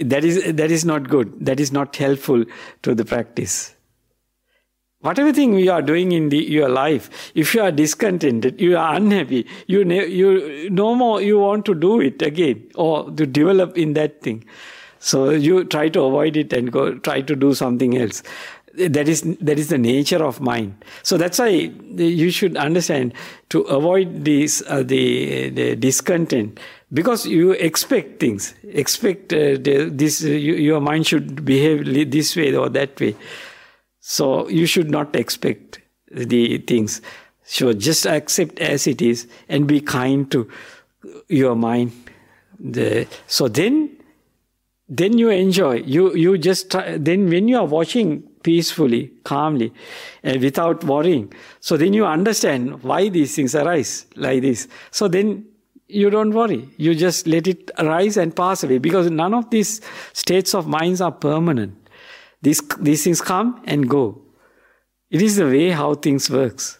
[0.00, 1.44] That is that is not good.
[1.44, 2.44] That is not helpful
[2.82, 3.74] to the practice.
[5.00, 8.96] Whatever thing you are doing in the, your life, if you are discontented, you are
[8.96, 13.92] unhappy, you you no more you want to do it again or to develop in
[13.94, 14.44] that thing.
[14.98, 18.24] So you try to avoid it and go try to do something else.
[18.74, 20.84] That is that is the nature of mind.
[21.04, 23.14] So that's why you should understand
[23.50, 26.58] to avoid this uh, the the discontent
[26.92, 30.24] because you expect things, expect uh, this.
[30.24, 33.14] Uh, you, your mind should behave this way or that way.
[34.00, 37.02] So you should not expect the things.
[37.44, 40.48] So just accept as it is and be kind to
[41.28, 41.92] your mind.
[42.58, 43.96] The, so then,
[44.88, 45.76] then you enjoy.
[45.76, 49.72] You you just try, then when you are watching peacefully, calmly,
[50.22, 51.32] and without worrying.
[51.60, 54.68] So then you understand why these things arise like this.
[54.90, 55.44] So then
[55.88, 56.68] you don't worry.
[56.76, 59.80] You just let it arise and pass away because none of these
[60.12, 61.74] states of minds are permanent.
[62.42, 64.20] These, these things come and go.
[65.10, 66.78] It is the way how things works.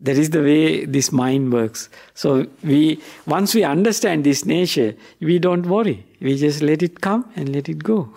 [0.00, 1.88] That is the way this mind works.
[2.14, 6.04] So we once we understand this nature, we don't worry.
[6.20, 8.12] We just let it come and let it go.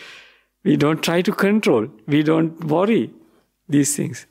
[0.64, 1.88] we don't try to control.
[2.06, 3.10] We don't worry
[3.68, 4.26] these things.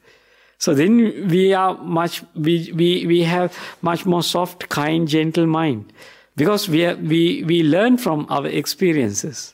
[0.59, 5.93] So then we are much we, we, we have much more soft, kind, gentle mind.
[6.35, 9.53] Because we are, we we learn from our experiences.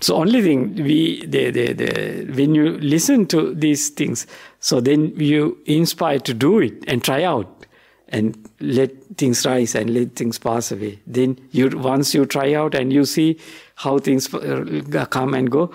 [0.00, 4.26] So only thing we the, the, the when you listen to these things,
[4.58, 7.66] so then you inspire to do it and try out
[8.08, 10.98] and let things rise and let things pass away.
[11.06, 13.38] Then you once you try out and you see
[13.76, 15.72] how things uh, come and go,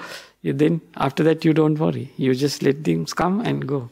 [0.54, 2.12] then after that you don't worry.
[2.18, 3.90] You just let things come and go.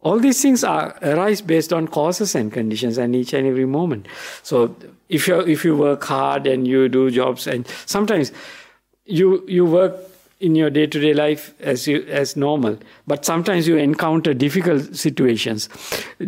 [0.00, 4.06] All these things are arise based on causes and conditions and each and every moment.
[4.42, 4.76] So
[5.08, 8.32] if you if you work hard and you do jobs and sometimes
[9.04, 9.96] you you work
[10.38, 14.94] in your day to day life as you as normal, but sometimes you encounter difficult
[14.94, 15.68] situations,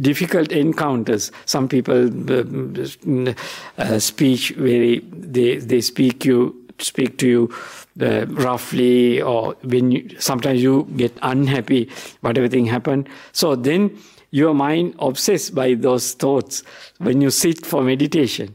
[0.00, 1.30] difficult encounters.
[1.44, 3.34] Some people uh,
[3.78, 7.54] uh, speech very they they speak you speak to you
[8.00, 13.08] uh, roughly, or when you, sometimes you get unhappy, whatever thing happened.
[13.32, 13.98] So then
[14.30, 16.62] your mind obsessed by those thoughts
[16.98, 18.54] when you sit for meditation.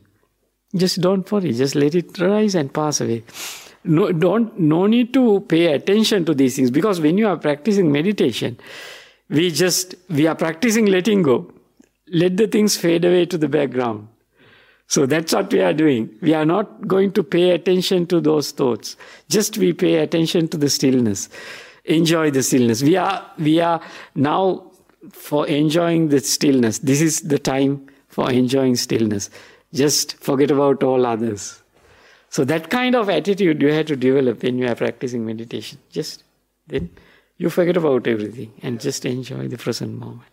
[0.75, 3.23] Just don't worry, just let it rise and pass away
[3.83, 7.91] no don't no need to pay attention to these things because when you are practicing
[7.91, 8.57] meditation
[9.29, 11.51] we just we are practicing letting go
[12.07, 14.07] let the things fade away to the background
[14.87, 16.09] so that's what we are doing.
[16.21, 18.95] We are not going to pay attention to those thoughts.
[19.29, 21.29] Just we pay attention to the stillness.
[21.85, 22.83] Enjoy the stillness.
[22.83, 23.81] We are we are
[24.15, 24.71] now
[25.11, 26.79] for enjoying the stillness.
[26.79, 29.29] This is the time for enjoying stillness.
[29.73, 31.61] Just forget about all others.
[32.29, 35.79] So that kind of attitude you have to develop when you are practicing meditation.
[35.91, 36.23] Just
[36.67, 36.89] then
[37.37, 40.29] you forget about everything and just enjoy the present moment.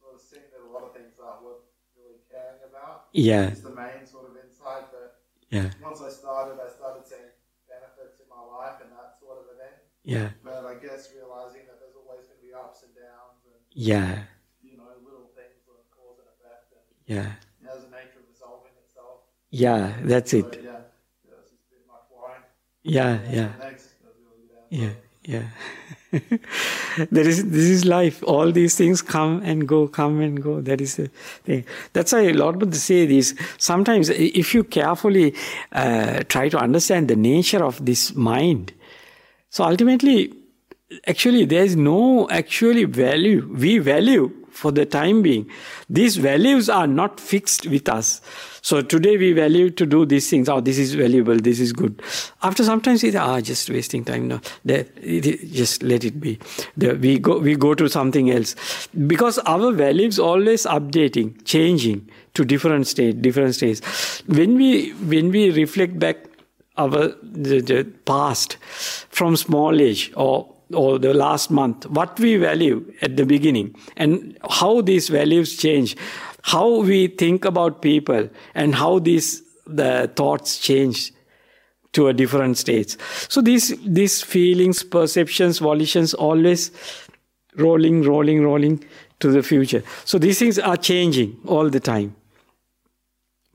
[0.00, 1.62] Sort of seeing that a lot of things aren't worth
[1.96, 3.02] really caring about.
[3.14, 7.30] Yeah, It's the main sort of insight that yeah, once I started, I started seeing
[7.70, 9.78] benefits in my life and that sort of event.
[10.02, 13.54] yeah, But I guess realizing that there's always going to be ups and downs and,
[13.70, 14.26] yeah,
[14.66, 18.26] you know, little things that cause and effect and yeah, it has a nature of
[18.26, 19.30] resolving itself.
[19.50, 20.58] yeah, that's So, it.
[20.58, 20.82] yeah,
[21.22, 22.42] yeah, it's just been much worrying.
[22.82, 23.52] Yeah, yeah,
[24.02, 24.90] was really yeah,
[25.22, 25.46] yeah.
[27.10, 28.22] There is this is life.
[28.24, 30.60] All these things come and go, come and go.
[30.60, 31.08] That is the
[31.44, 31.64] thing.
[31.92, 33.34] That's why Lord Buddha say this.
[33.58, 35.34] Sometimes, if you carefully
[35.72, 38.72] uh, try to understand the nature of this mind,
[39.50, 40.32] so ultimately,
[41.06, 43.48] actually, there is no actually value.
[43.52, 45.50] We value for the time being.
[45.90, 48.20] These values are not fixed with us.
[48.64, 50.48] So today we value to do these things.
[50.48, 51.36] Oh, this is valuable.
[51.36, 52.00] This is good.
[52.42, 54.26] After sometimes we ah, just wasting time.
[54.26, 54.88] No, that,
[55.52, 56.38] just let it be.
[56.74, 58.56] The, we go we go to something else
[59.06, 64.22] because our values always updating, changing to different state, different states.
[64.28, 66.24] When we when we reflect back
[66.78, 68.56] our the, the past
[69.10, 74.38] from small age or or the last month, what we value at the beginning and
[74.48, 75.98] how these values change
[76.52, 81.10] how we think about people and how these the thoughts change
[81.92, 82.96] to a different stage.
[83.28, 86.70] So these these feelings, perceptions, volitions always
[87.56, 88.84] rolling, rolling, rolling
[89.20, 89.82] to the future.
[90.04, 92.14] So these things are changing all the time.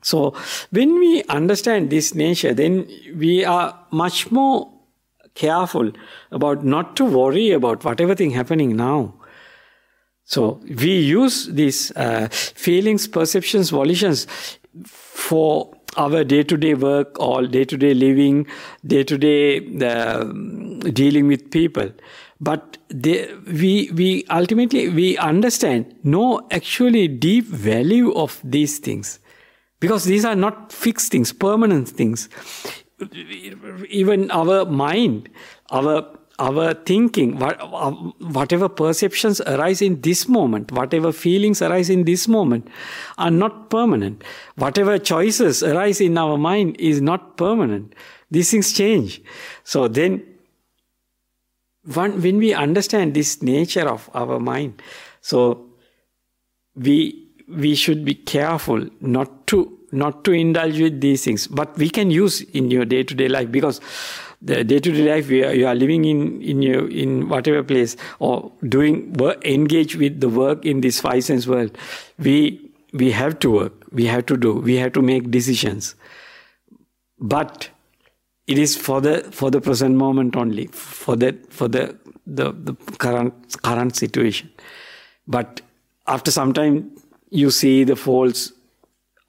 [0.02, 0.34] So
[0.70, 4.72] when we understand this nature, then we are much more
[5.34, 5.92] careful
[6.32, 9.14] about not to worry about whatever thing happening now.
[10.30, 14.28] So we use these uh, feelings, perceptions, volitions
[14.84, 18.46] for our day-to-day work or day-to-day living,
[18.86, 20.22] day-to-day uh,
[20.92, 21.90] dealing with people.
[22.40, 29.18] But they, we we ultimately we understand no actually deep value of these things
[29.80, 32.28] because these are not fixed things, permanent things.
[33.88, 35.28] Even our mind,
[35.70, 37.90] our our thinking, uh,
[38.36, 42.66] whatever perceptions arise in this moment, whatever feelings arise in this moment,
[43.18, 44.24] are not permanent.
[44.56, 47.94] Whatever choices arise in our mind is not permanent.
[48.30, 49.22] These things change.
[49.64, 50.22] So then,
[51.84, 54.82] when we understand this nature of our mind,
[55.20, 55.66] so
[56.74, 61.90] we we should be careful not to not to indulge with these things, but we
[61.90, 63.80] can use in your day to day life because
[64.42, 69.12] the day-to-day life are, you are living in in your in whatever place or doing
[69.14, 71.76] work, engage with the work in this five sense world
[72.18, 75.94] we we have to work we have to do we have to make decisions.
[77.18, 77.68] But
[78.46, 81.96] it is for the for the present moment only for the for the
[82.26, 84.50] the, the current current situation.
[85.26, 85.60] But
[86.06, 86.90] after some time
[87.30, 88.52] you see the faults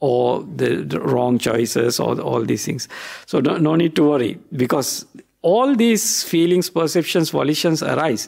[0.02, 2.90] or the, wrong choices or all these things.
[3.28, 5.06] So no, no need to worry because
[5.42, 8.28] all these feelings, perceptions, volitions arise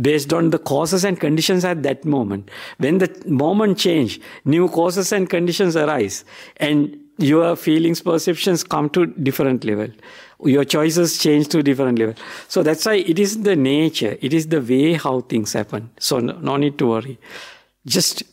[0.00, 2.50] based on the causes and conditions at that moment.
[2.78, 6.24] When the moment change, new causes and conditions arise
[6.56, 9.88] and your feelings, perceptions come to different level.
[10.44, 12.14] Your choices change to different level.
[12.48, 15.90] So that's why it is the nature, it is the way how things happen.
[16.00, 17.18] So no, no need to worry.
[17.86, 18.24] Just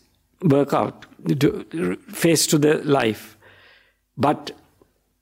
[0.41, 1.05] work out
[2.11, 3.37] face to the life.
[4.17, 4.51] But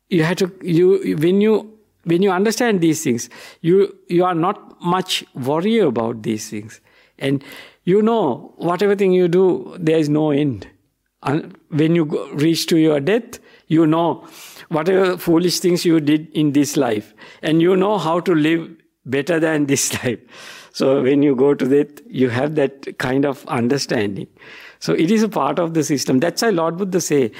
[0.09, 3.29] you have to you when you when you understand these things,
[3.61, 6.81] you you are not much worry about these things,
[7.19, 7.43] and
[7.83, 10.67] you know whatever thing you do, there is no end.
[11.23, 14.25] And when you go, reach to your death, you know
[14.69, 18.69] whatever foolish things you did in this life, and you know how to live
[19.05, 20.19] better than this life.
[20.73, 24.27] So when you go to that, you have that kind of understanding.
[24.79, 26.19] So it is a part of the system.
[26.19, 27.31] That's why Lord Buddha say,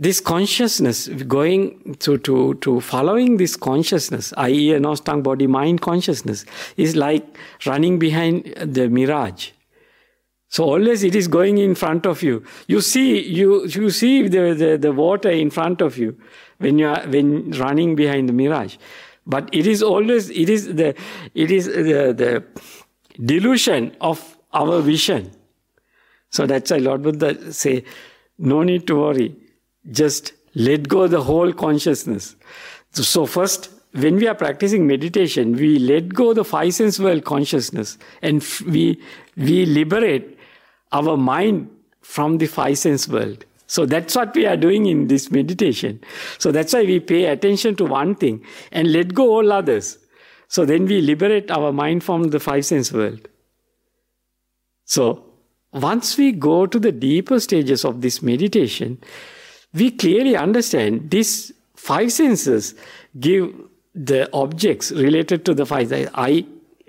[0.00, 5.82] this consciousness going to, to, to following this consciousness, i.e., a nose, tongue, body, mind
[5.82, 6.46] consciousness,
[6.78, 7.36] is like
[7.66, 9.50] running behind the mirage.
[10.48, 12.42] So always it is going in front of you.
[12.66, 16.18] You see, you, you see the, the, the water in front of you
[16.58, 18.76] when you are when running behind the mirage.
[19.26, 20.94] But it is always, it is the,
[21.34, 22.44] it is the, the
[23.22, 25.30] delusion of our vision
[26.30, 27.84] so that's why Lord Buddha say,
[28.38, 29.34] no need to worry.
[29.90, 32.36] Just let go the whole consciousness.
[32.92, 37.98] So first, when we are practicing meditation, we let go the five sense world consciousness
[38.22, 39.00] and we,
[39.36, 40.38] we liberate
[40.92, 41.68] our mind
[42.00, 43.44] from the five sense world.
[43.66, 46.00] So that's what we are doing in this meditation.
[46.38, 49.98] So that's why we pay attention to one thing and let go all others.
[50.48, 53.28] So then we liberate our mind from the five sense world.
[54.84, 55.29] So
[55.72, 58.98] once we go to the deeper stages of this meditation,
[59.72, 62.74] we clearly understand these five senses
[63.18, 63.52] give
[63.94, 65.92] the objects related to the five.
[66.14, 66.44] eye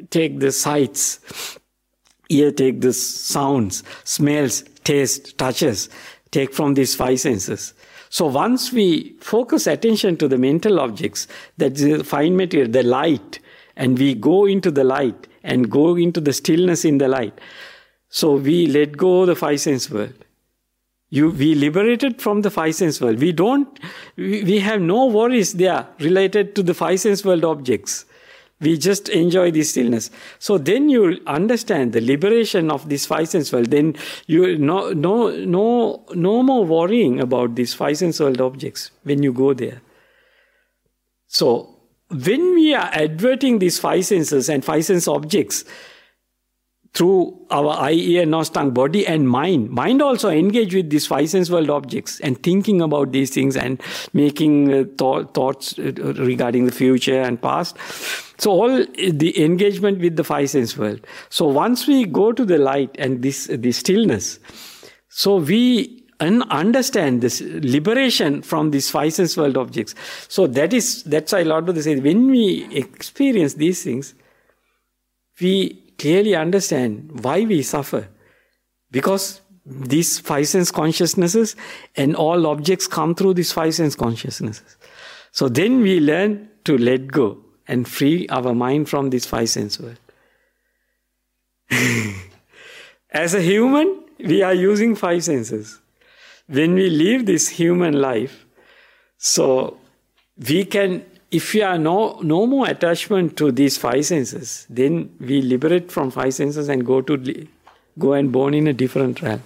[0.10, 1.60] take the sights,
[2.30, 5.90] ear take the sounds, smells, taste, touches,
[6.32, 7.74] take from these five senses.
[8.10, 11.28] So once we focus attention to the mental objects,
[11.58, 13.40] that is the fine material, the light,
[13.76, 17.40] and we go into the light and go into the stillness in the light,
[18.12, 20.14] so we let go the five sense world.
[21.10, 23.20] You, we liberated from the five sense world.
[23.20, 23.80] We don't,
[24.16, 28.06] we, we have no worries there related to the five sense world objects.
[28.62, 30.10] we just enjoy the stillness.
[30.40, 33.72] So then you understand the liberation of this five sense world.
[33.72, 33.96] Then
[34.28, 39.34] you no no no no more worrying about these five sense world objects when you
[39.34, 39.82] go there.
[41.28, 41.76] So
[42.10, 45.66] when we are adverting these five senses and five sense objects,
[46.94, 49.70] through our eye, ear, nose, tongue, body, and mind.
[49.70, 53.82] Mind also engage with these five sense world objects and thinking about these things and
[54.14, 57.78] making uh, th- thoughts uh, regarding the future and past.
[58.38, 61.00] So all the engagement with the five sense world.
[61.30, 64.40] So once we go to the light and this the stillness,
[65.08, 69.96] so we un- understand this liberation from these five sense world objects.
[70.28, 74.14] So that is that's why Lord Buddha said when we experience these things,
[75.40, 78.08] we clearly understand why we suffer.
[78.90, 81.56] Because these five sense consciousnesses
[81.96, 84.78] and all objects come through these five sense consciousnesses.
[85.32, 87.38] So then we learn to let go
[87.68, 90.00] and free our mind from this five sense world.
[93.12, 95.80] As a human, we are using five senses.
[96.48, 98.46] When we live this human life,
[99.18, 99.78] so
[100.50, 105.42] we can if we are no, no more attachment to these five senses, then we
[105.42, 107.48] liberate from five senses and go to
[107.98, 109.42] go and born in a different realm.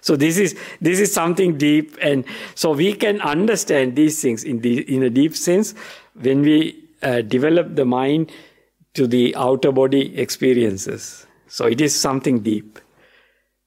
[0.00, 2.24] So this is this is something deep, and
[2.54, 5.74] so we can understand these things in the in a deep sense
[6.14, 8.30] when we uh, develop the mind
[8.94, 11.26] to the outer body experiences.
[11.48, 12.78] So it is something deep.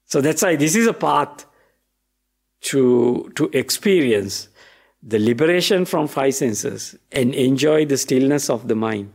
[0.04, 1.44] So that's why this is a path
[2.62, 4.48] to to experience
[5.08, 9.12] the liberation from five senses and enjoy the stillness of the mind.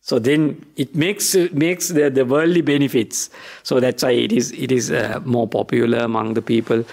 [0.00, 3.28] So then it makes makes the, the worldly benefits.
[3.64, 6.84] So that's why it is it is uh, more popular among the people.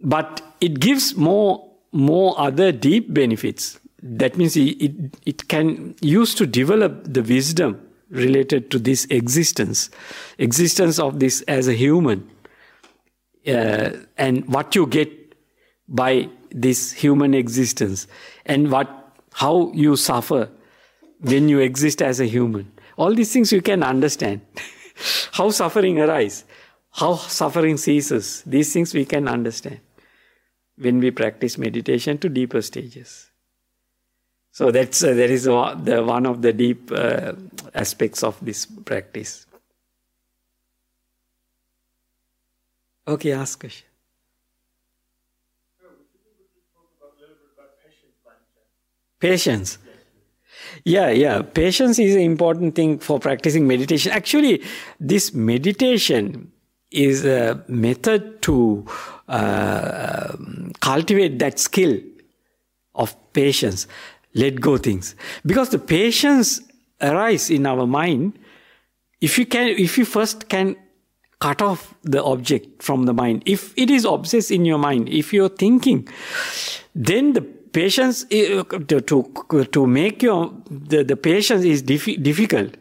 [0.00, 3.78] But it gives more more other deep benefits.
[4.02, 9.88] That means it, it, can use to develop the wisdom related to this existence,
[10.38, 12.28] existence of this as a human,
[13.46, 15.10] uh, and what you get
[15.88, 18.06] by this human existence?
[18.46, 18.88] And what
[19.32, 20.48] how you suffer
[21.20, 22.72] when you exist as a human?
[22.96, 24.40] All these things you can understand.
[25.32, 26.44] How suffering arises
[26.94, 28.42] how suffering ceases?
[28.46, 29.80] These things we can understand
[30.76, 33.30] when we practice meditation to deeper stages.
[34.52, 37.32] So that's uh, that is the one of the deep uh,
[37.74, 39.46] aspects of this practice.
[43.08, 43.88] Okay ask question
[49.24, 49.78] Patience.
[50.84, 51.40] Yeah, yeah.
[51.40, 54.12] Patience is an important thing for practicing meditation.
[54.12, 54.62] Actually,
[55.00, 56.52] this meditation
[56.90, 58.84] is a method to
[59.28, 60.36] uh,
[60.80, 61.98] cultivate that skill
[62.94, 63.86] of patience,
[64.34, 65.14] let go things.
[65.46, 66.60] Because the patience
[67.00, 68.38] arise in our mind
[69.20, 70.76] if you can if you first can
[71.40, 75.32] cut off the object from the mind if it is obsessed in your mind if
[75.32, 76.06] you're thinking
[76.94, 77.44] then the
[77.74, 82.76] patience to, to, to make your the, the patience is difficult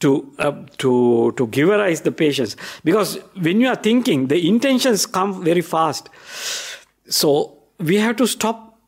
[0.00, 2.56] to uh, to to giverize the patience.
[2.82, 6.08] Because when you are thinking the intentions come very fast.
[7.08, 8.78] So we have to stop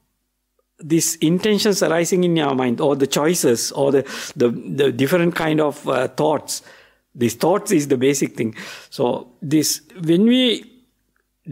[0.79, 4.03] these intentions arising in your mind or the choices or the
[4.37, 6.63] the, the different kind of uh, thoughts.
[7.15, 8.55] These thoughts is the basic thing.
[8.91, 10.73] So this when we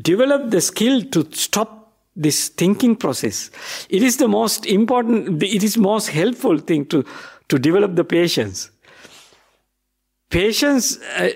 [0.01, 1.84] develop the skill to stop
[2.17, 3.51] this thinking process.
[3.89, 7.05] It is the most important, it is most helpful thing to,
[7.49, 8.71] to develop the patience.
[10.31, 11.31] Patience uh,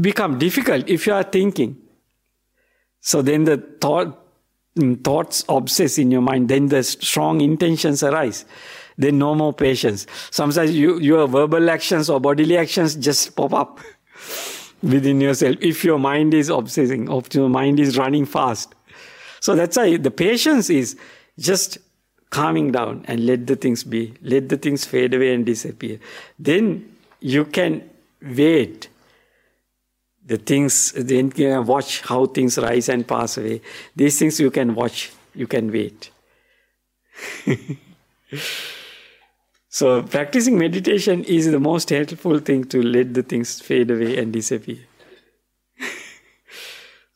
[0.00, 1.76] become difficult if you are thinking.
[3.00, 4.18] So then the thought,
[4.76, 8.44] mm, thoughts obsess in your mind, then the strong intentions arise.
[8.96, 10.06] Then no more patience.
[10.30, 13.80] Sometimes you, your verbal actions or bodily actions just pop up
[14.82, 18.74] within yourself if your mind is obsessing, if your mind is running fast.
[19.42, 20.96] So that's why the patience is
[21.36, 21.78] just
[22.30, 25.98] calming down and let the things be, let the things fade away and disappear.
[26.38, 27.90] Then you can
[28.22, 28.88] wait.
[30.24, 33.62] The things, then you can watch how things rise and pass away.
[33.96, 36.12] These things you can watch, you can wait.
[39.68, 44.32] so, practicing meditation is the most helpful thing to let the things fade away and
[44.32, 44.78] disappear.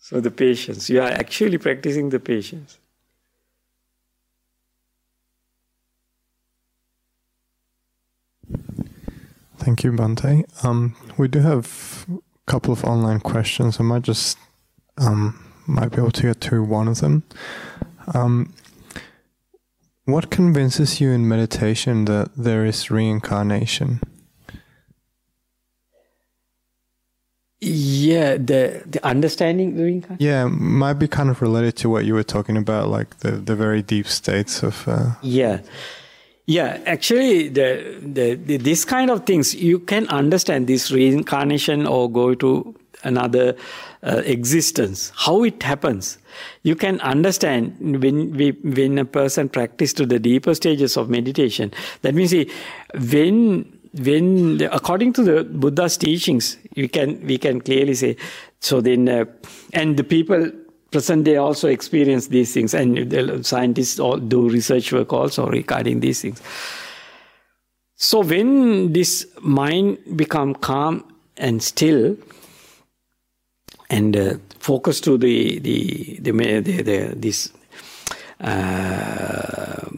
[0.09, 2.79] So the patience, you are actually practicing the patience.
[9.59, 10.45] Thank you, Bhante.
[10.65, 13.81] Um, we do have a couple of online questions.
[13.81, 14.39] I might just
[14.97, 17.25] um, might be able to get to one of them.
[18.15, 18.55] Um,
[20.05, 23.99] what convinces you in meditation that there is reincarnation?
[27.61, 30.05] Yeah, the the understanding doing.
[30.19, 33.57] Yeah, might be kind of related to what you were talking about, like the the
[33.57, 34.87] very deep states of.
[34.87, 35.15] Uh...
[35.23, 35.61] Yeah,
[36.47, 36.81] yeah.
[36.85, 42.35] Actually, the, the, the this kind of things you can understand this reincarnation or go
[42.35, 42.75] to
[43.05, 43.57] another
[44.03, 46.19] uh, existence, how it happens.
[46.63, 51.73] You can understand when we, when a person practice to the deeper stages of meditation.
[52.03, 52.51] That means he,
[52.95, 58.17] when when according to the Buddha's teachings, we can we can clearly say.
[58.61, 59.25] So then, uh,
[59.73, 60.51] and the people
[60.91, 66.01] present day also experience these things, and the scientists all do research work also regarding
[66.01, 66.43] these things.
[67.97, 71.05] So when this mind become calm
[71.37, 72.17] and still,
[73.91, 77.53] and uh, focus to the the the, the, the this
[78.41, 79.89] uh,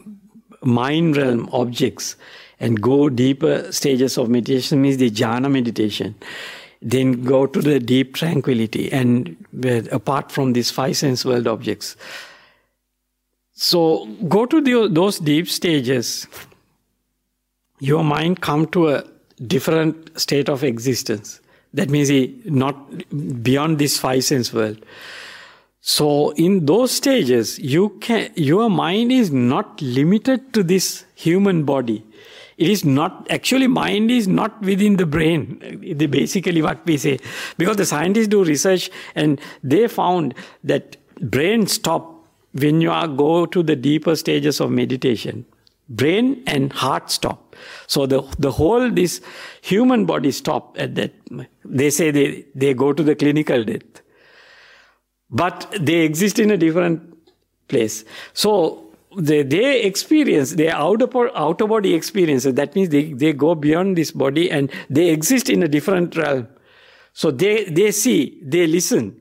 [0.61, 2.15] mind realm objects
[2.59, 6.15] and go deeper stages of meditation means the jhana meditation.
[6.81, 9.35] Then go to the deep tranquility and
[9.91, 11.95] apart from these five sense world objects.
[13.53, 16.27] So go to the, those deep stages.
[17.79, 19.03] Your mind come to a
[19.45, 21.39] different state of existence.
[21.73, 22.09] That means
[22.45, 24.85] not beyond this five sense world.
[25.81, 32.03] So in those stages you can your mind is not limited to this human body
[32.59, 35.59] it is not, actually, mind is not within the brain,
[36.09, 37.17] basically what we say.
[37.57, 40.33] Because the scientists do research and they found
[40.65, 45.45] that brain stop when you are go to the deeper stages of meditation.
[45.87, 47.55] Brain and heart stop.
[47.87, 49.21] So the, the whole, this
[49.61, 51.13] human body stop at that.
[51.63, 54.01] They say they, they go to the clinical death.
[55.29, 57.17] But they exist in a different
[57.69, 58.03] place.
[58.33, 58.88] So
[59.19, 62.53] they, they experience their outer, outer body experiences.
[62.53, 66.47] That means they, they go beyond this body and they exist in a different realm.
[67.13, 69.19] So they, they see, they listen.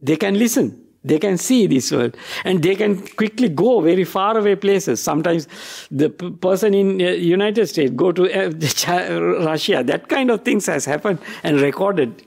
[0.00, 0.80] They can listen.
[1.02, 5.02] They can see this world and they can quickly go very far away places.
[5.02, 5.48] Sometimes
[5.90, 8.50] the person in uh, United States go to uh,
[9.44, 9.82] Russia.
[9.84, 12.24] That kind of things has happened and recorded.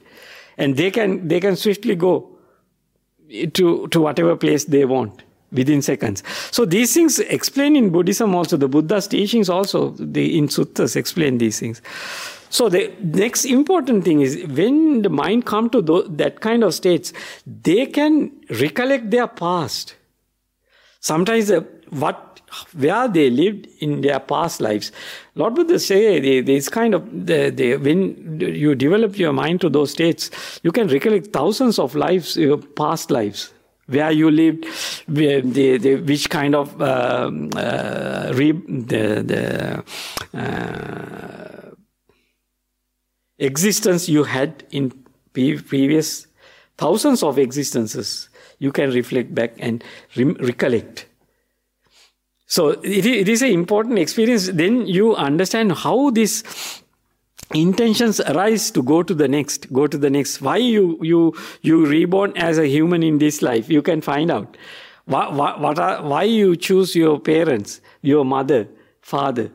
[0.56, 2.30] And they can, they can swiftly go
[3.54, 6.22] to, to whatever place they want within seconds.
[6.50, 8.56] So these things explain in Buddhism also.
[8.56, 11.80] The Buddha's teachings also, the in suttas explain these things.
[12.50, 16.74] So the next important thing is when the mind come to those, that kind of
[16.74, 17.12] states,
[17.46, 19.94] they can recollect their past.
[21.00, 21.60] Sometimes uh,
[21.90, 22.24] what
[22.72, 24.90] where they lived in their past lives.
[25.34, 29.90] Lord Buddha say this kind of the, the, when you develop your mind to those
[29.90, 30.30] states,
[30.62, 33.52] you can recollect thousands of lives, your past lives
[33.88, 34.66] where you lived,
[35.06, 39.84] where the, the, which kind of um, uh, re, the,
[40.32, 41.70] the uh,
[43.38, 44.92] existence you had in
[45.32, 46.26] previous
[46.76, 48.28] thousands of existences.
[48.58, 49.82] You can reflect back and
[50.16, 51.06] re- recollect.
[52.46, 54.48] So it is an important experience.
[54.48, 56.82] Then you understand how this
[57.54, 60.40] intentions arise to go to the next go to the next.
[60.40, 63.68] Why you you you reborn as a human in this life?
[63.68, 64.56] You can find out.
[65.06, 68.68] What, what, what are, why you choose your parents your mother
[69.00, 69.50] father?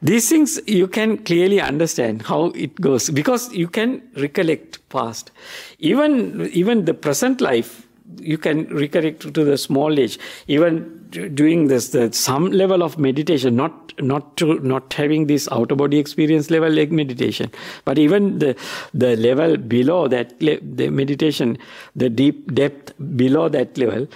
[0.00, 5.30] These things you can clearly understand how it goes because you can recollect past.
[5.78, 7.86] Even even the present life
[8.20, 10.18] you can recollect to the small age.
[10.46, 15.74] Even doing this the, some level of meditation not not to not having this outer
[15.74, 17.50] body experience level like meditation.
[17.84, 18.56] But even the
[18.92, 21.58] the level below that the meditation
[21.94, 24.06] the deep depth below that level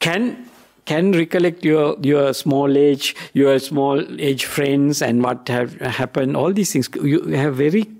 [0.00, 0.48] can
[0.84, 6.52] can recollect your your small age your small age friends and what have happened all
[6.52, 6.88] these things.
[6.94, 7.90] You have very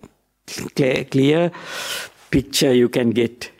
[0.74, 1.50] clear, clear
[2.30, 3.50] picture you can get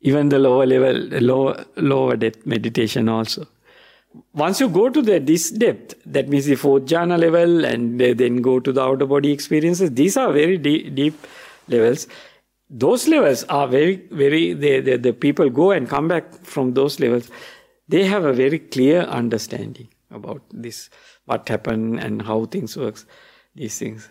[0.00, 3.46] even the lower level lower lower depth meditation also
[4.34, 8.42] once you go to the, this depth, that means the fourth jhana level, and then
[8.42, 11.26] go to the outer body experiences, these are very deep, deep
[11.68, 12.06] levels.
[12.68, 17.30] Those levels are very, very, they, the people go and come back from those levels.
[17.88, 20.90] They have a very clear understanding about this,
[21.26, 23.06] what happened and how things works,
[23.54, 24.08] these things.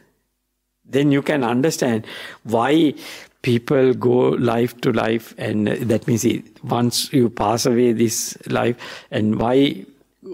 [0.85, 2.05] Then you can understand
[2.43, 2.93] why
[3.41, 6.25] people go life to life, and that means
[6.63, 8.75] once you pass away this life,
[9.11, 9.85] and why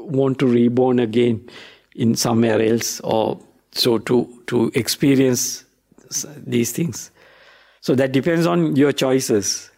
[0.05, 1.47] want to reborn again
[1.95, 3.39] in somewhere else or
[3.71, 5.65] so to to experience
[6.37, 7.11] these things
[7.81, 9.71] so that depends on your choices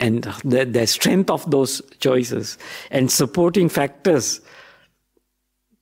[0.00, 2.58] and the, the strength of those choices
[2.90, 4.40] and supporting factors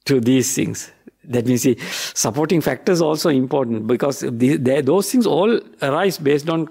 [0.05, 0.93] to these things
[1.29, 1.67] that means
[2.15, 6.69] supporting factors also important because the, the, those things all arise based on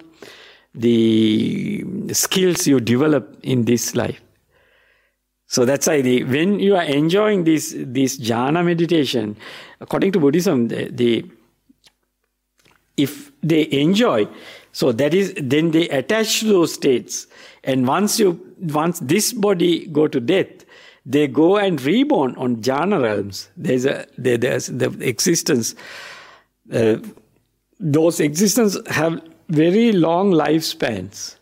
[0.74, 1.84] the
[2.14, 4.22] skills you develop in this life.
[5.48, 9.38] So that's why the, when you are enjoying this this jhana meditation,
[9.80, 11.26] according to Buddhism, the, the
[12.98, 14.28] if they enjoy,
[14.72, 17.28] so that is then they attach to those states,
[17.64, 20.66] and once you once this body go to death,
[21.06, 23.50] they go and reborn on jhana realms.
[23.56, 25.76] There's a there, there's the existence.
[26.74, 26.98] Uh,
[27.80, 31.36] those existence have very long lifespans.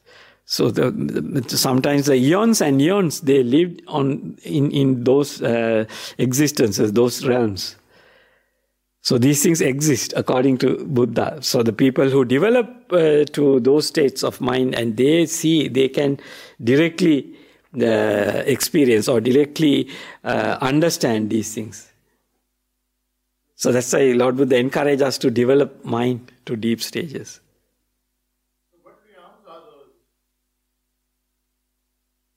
[0.45, 5.85] So the, the, sometimes the eons and eons they lived on in in those uh,
[6.17, 7.75] existences, those realms.
[9.01, 11.37] So these things exist according to Buddha.
[11.41, 15.89] So the people who develop uh, to those states of mind and they see they
[15.89, 16.19] can
[16.63, 17.35] directly
[17.81, 19.89] uh, experience or directly
[20.23, 21.91] uh, understand these things.
[23.55, 27.39] So that's why Lord Buddha encouraged us to develop mind to deep stages.
[28.83, 28.99] What?
[29.13, 29.89] realms are those
[31.71, 32.32] when you reach to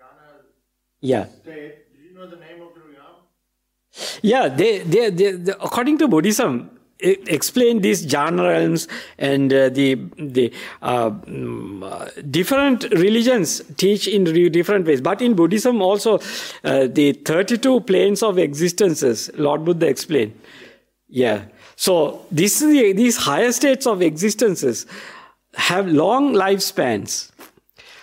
[0.00, 0.42] jhana
[1.00, 1.26] Yeah.
[1.26, 1.92] state.
[1.92, 3.16] Did you know the name of the realm?
[4.22, 8.88] Yeah, they, they, they, they according to Buddhism, explain these jhana realms
[9.18, 10.50] and uh, the the
[10.80, 15.02] uh, mm, uh, different religions teach in re- different ways.
[15.02, 16.18] But in Buddhism also,
[16.64, 20.32] uh, the 32 planes of existences, Lord Buddha explained.
[21.08, 21.42] Yeah.
[21.76, 24.86] So this is the, these higher states of existences
[25.56, 27.30] have long lifespans.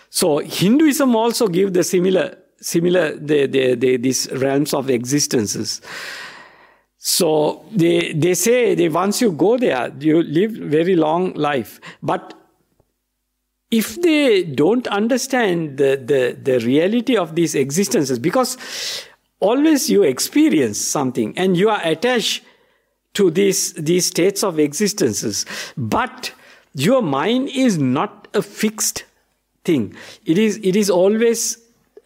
[0.10, 5.82] So Hinduism also give the similar similar the, the, the, these realms of existences.
[6.98, 11.80] So they they say that once you go there, you live very long life.
[12.02, 12.34] But
[13.74, 18.56] if they don't understand the, the, the reality of these existences, because
[19.40, 22.44] always you experience something and you are attached
[23.16, 26.34] to these, these states of existences, but
[26.74, 29.06] your mind is not a fixed
[29.64, 29.96] thing.
[30.26, 31.58] It is, it is always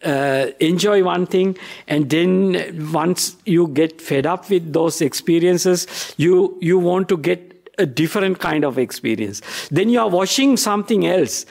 [0.04, 6.56] uh, enjoy one thing and then once you get fed up with those experiences you
[6.60, 9.40] you want to get a different kind of experience.
[9.70, 11.46] Then you are watching something else.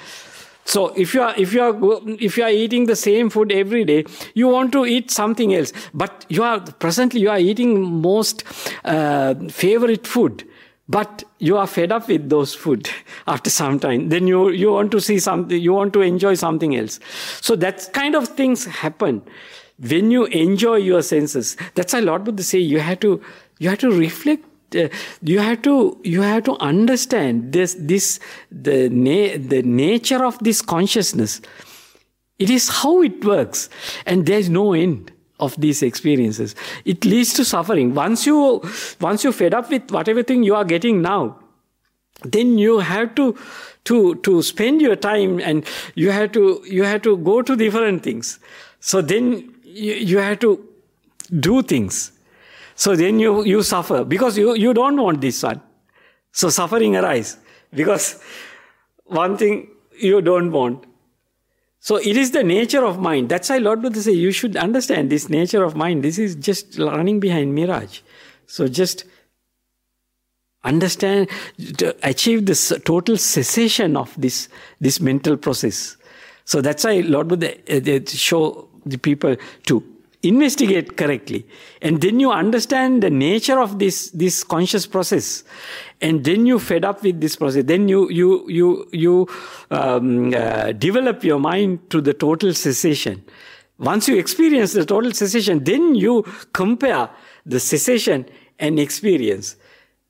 [0.65, 1.75] So if you are if you are
[2.19, 5.73] if you are eating the same food every day you want to eat something else.
[5.93, 8.43] But you are presently you are eating most
[8.85, 10.45] uh, favorite food
[10.89, 12.89] but you are fed up with those food
[13.27, 14.09] after some time.
[14.09, 16.99] Then you you want to see something you want to enjoy something else.
[17.41, 19.21] So that kind of things happen.
[19.79, 23.21] When you enjoy your senses that's why lord buddha say you have to
[23.59, 24.43] you have to reflect
[24.75, 24.87] uh,
[25.21, 28.19] you have to you have to understand this this
[28.51, 31.41] the na- the nature of this consciousness.
[32.39, 33.69] It is how it works.
[34.05, 36.55] And there is no end of these experiences.
[36.85, 37.93] It leads to suffering.
[37.93, 38.61] Once you
[38.99, 41.37] once you're fed up with whatever thing you are getting now
[42.23, 43.37] then you have to
[43.85, 45.65] to to spend your time and
[45.95, 48.39] you have to you have to go to different things.
[48.79, 50.67] So then you, you have to
[51.39, 52.11] do things.
[52.75, 55.61] So then you you suffer because you you don't want this one.
[56.31, 57.37] So suffering arise
[57.73, 58.21] because
[59.05, 59.69] one thing
[59.99, 60.85] you don't want
[61.87, 63.29] so it is the nature of mind.
[63.29, 66.03] That's why Lord Buddha say you should understand this nature of mind.
[66.03, 68.01] This is just running behind mirage.
[68.45, 69.05] So just
[70.65, 71.29] understand
[71.77, 74.49] to achieve this total cessation of this
[74.81, 75.95] this mental process.
[76.43, 79.37] So that's why Lord Buddha uh, show the people
[79.67, 79.81] to
[80.27, 81.45] investigate correctly,
[81.81, 85.43] and then you understand the nature of this this conscious process,
[86.01, 87.63] and then you fed up with this process.
[87.63, 89.27] Then you you you you
[89.71, 93.23] um, uh, develop your mind to the total cessation.
[93.79, 96.23] Once you experience the total cessation, then you
[96.53, 97.09] compare
[97.45, 98.25] the cessation
[98.59, 99.55] and experience.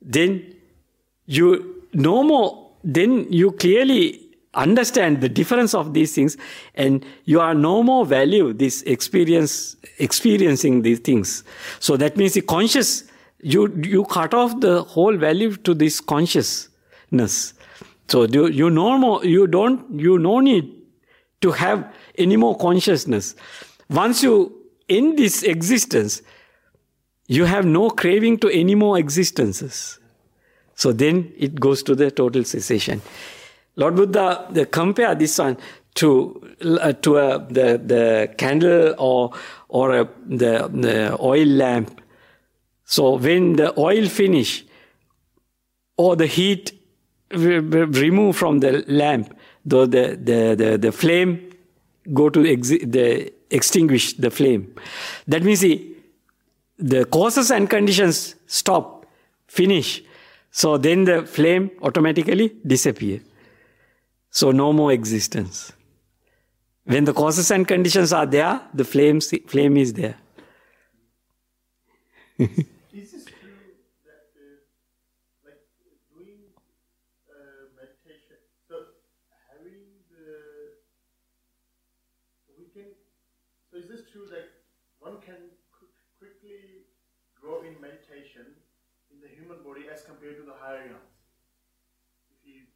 [0.01, 0.55] Then
[1.25, 2.71] you no more.
[2.83, 4.26] Then you clearly
[4.57, 6.35] understand the difference of these things
[6.75, 11.43] and you are no more value this experience experiencing these things.
[11.79, 13.03] So that means the conscious
[13.41, 17.53] you you cut off the whole value to this consciousness.
[18.07, 20.73] So you, you no more you don't you no need
[21.41, 23.35] to have any more consciousness.
[23.89, 24.53] Once you
[24.89, 26.21] end this existence
[27.27, 29.99] you have no craving to any more existences.
[30.75, 33.01] So then it goes to the total cessation
[33.77, 35.57] Lord Buddha they compare this one
[35.95, 39.31] to uh, to a, the the candle or
[39.69, 42.01] or the the oil lamp.
[42.85, 44.65] So when the oil finish
[45.95, 46.73] or the heat
[47.31, 49.35] re- re- remove from the lamp,
[49.65, 51.51] though the the the, the flame
[52.13, 54.73] go to the extinguish the flame.
[55.27, 55.95] That means the
[56.79, 59.05] the causes and conditions stop,
[59.47, 60.03] finish.
[60.51, 63.21] So then the flame automatically disappear.
[64.29, 65.71] So no more existence.
[66.85, 70.15] When the causes and conditions are there, the flame, flame is there.
[72.39, 73.57] Is this true
[74.05, 74.61] that, uh,
[75.43, 75.57] like,
[76.13, 76.53] doing
[77.29, 78.37] uh, meditation,
[78.69, 78.75] so
[79.49, 80.77] having the,
[82.57, 82.93] we can,
[83.71, 84.49] so is this true that
[84.99, 85.89] one can qu-
[86.19, 86.85] quickly
[87.33, 88.45] grow in meditation
[89.09, 91.17] in the human body as compared to the higher realms?
[92.29, 92.69] If you,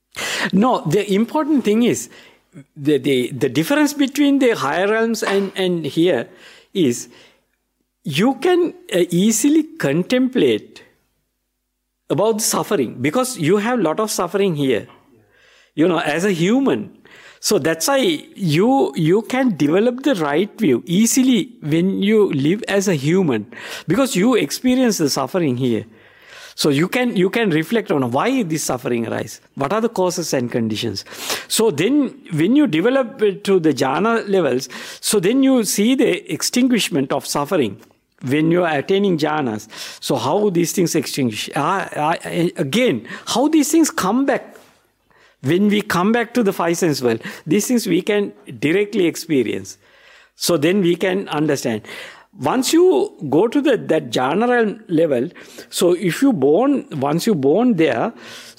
[0.53, 2.09] No, the important thing is
[2.75, 6.29] the, the, the difference between the higher realms and, and here
[6.73, 7.09] is
[8.03, 10.83] you can uh, easily contemplate
[12.09, 14.87] about suffering because you have a lot of suffering here.
[15.75, 16.97] You know as a human.
[17.39, 17.97] So that's why
[18.35, 23.51] you you can develop the right view easily when you live as a human
[23.87, 25.85] because you experience the suffering here
[26.61, 30.31] so you can you can reflect on why this suffering arise what are the causes
[30.31, 31.03] and conditions?
[31.47, 34.69] So then when you develop it to the jhana levels
[34.99, 37.81] so then you see the extinguishment of suffering
[38.33, 39.67] when you are attaining jhanas.
[40.03, 42.15] So how these things extinguish Ah, ah,
[42.67, 44.55] again how these things come back.
[45.41, 49.77] When we come back to the five sense world these things we can directly experience.
[50.35, 51.81] So then we can understand
[52.39, 55.29] once you go to the that jhana level
[55.69, 58.13] so if you born once you born there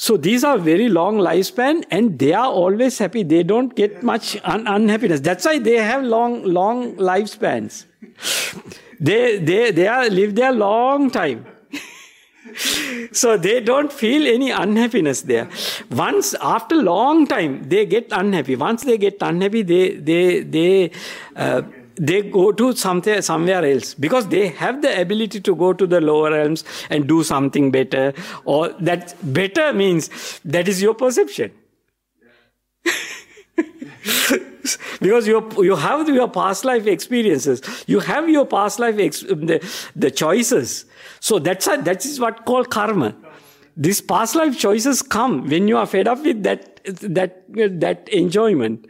[0.04, 3.22] so these are very long lifespan and they are always happy.
[3.22, 5.20] They don't get much un- unhappiness.
[5.20, 7.84] That's why they have long long lifespans.
[9.08, 11.46] They they they are live there long time.
[13.12, 15.48] So they don't feel any unhappiness there.
[15.90, 18.56] Once after long time they get unhappy.
[18.56, 20.90] Once they get unhappy they they they
[21.36, 21.62] uh,
[21.96, 23.94] they go to somewhere somewhere else.
[23.94, 28.12] Because they have the ability to go to the lower realms and do something better
[28.44, 31.52] or that better means that is your perception.
[35.00, 37.62] Because you you have your past life experiences.
[37.86, 39.60] You have your past life the,
[39.96, 40.84] the choices.
[41.20, 43.14] So that's a, that is what called karma.
[43.76, 47.44] These past life choices come when you are fed up with that that
[47.80, 48.86] that enjoyment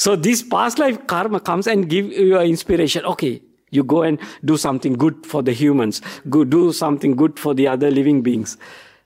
[0.00, 3.04] so this past life karma comes and give you an inspiration.
[3.04, 6.02] Okay you go and do something good for the humans.
[6.28, 8.56] Go do something good for the other living beings.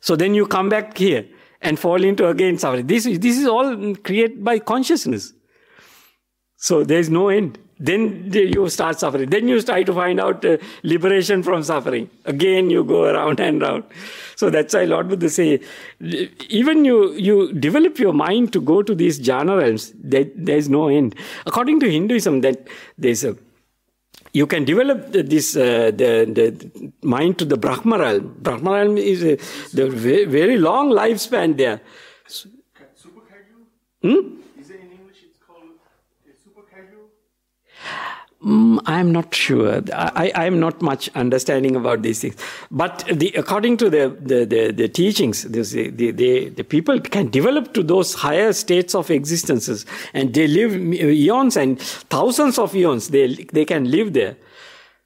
[0.01, 1.27] So then you come back here
[1.61, 2.87] and fall into again suffering.
[2.87, 5.33] This is this is all created by consciousness.
[6.57, 7.59] So there is no end.
[7.89, 8.03] Then
[8.33, 9.31] you start suffering.
[9.31, 12.11] Then you try to find out uh, liberation from suffering.
[12.25, 13.85] Again, you go around and round.
[14.37, 15.61] So that's why Lord Buddha say,
[16.61, 19.93] even you you develop your mind to go to these jhana realms.
[20.15, 21.15] There, there is no end.
[21.47, 22.67] According to Hinduism, that
[22.99, 23.37] there's a
[24.35, 28.37] you can develop this uh, the, the mind to the Brahma realm.
[28.41, 29.37] Brahma realm is a,
[29.73, 31.81] the very, long lifespan there.
[32.27, 32.51] super?
[34.03, 34.41] Hmm?
[34.61, 35.21] Is it in English?
[35.29, 37.07] It's called uh, super casual?
[38.45, 39.83] Mm, I'm not sure.
[39.95, 42.37] I, I am not much understanding about these things.
[42.71, 47.31] But the, according to the, the, the, the teachings, this, the, the, the people can
[47.31, 53.09] develop to those higher states of existences and they live eons and thousands of eons.
[53.09, 54.37] They, they can live there.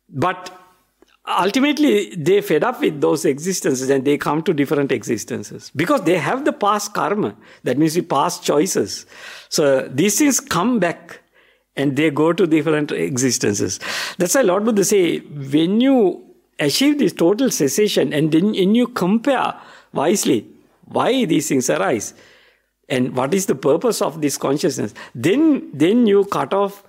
[0.08, 0.50] But
[1.28, 6.18] ultimately, they fed up with those existences and they come to different existences because they
[6.18, 7.36] have the past karma.
[7.62, 9.06] That means the past choices.
[9.48, 11.17] So these things come back
[11.78, 13.80] and they go to different existences.
[14.18, 16.24] That's why Lord Buddha say, when you
[16.58, 19.54] achieve this total cessation and then when you compare
[19.92, 20.46] wisely
[20.86, 22.14] why these things arise
[22.88, 26.82] and what is the purpose of this consciousness, then then you cut off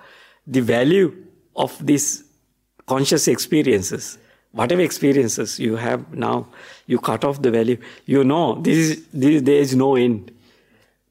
[0.48, 1.16] the value
[1.56, 2.24] of these
[2.88, 4.18] conscious experiences.
[4.52, 6.48] Whatever experiences you have now,
[6.88, 7.78] you cut off the value.
[8.06, 10.32] You know this is this, there is no end.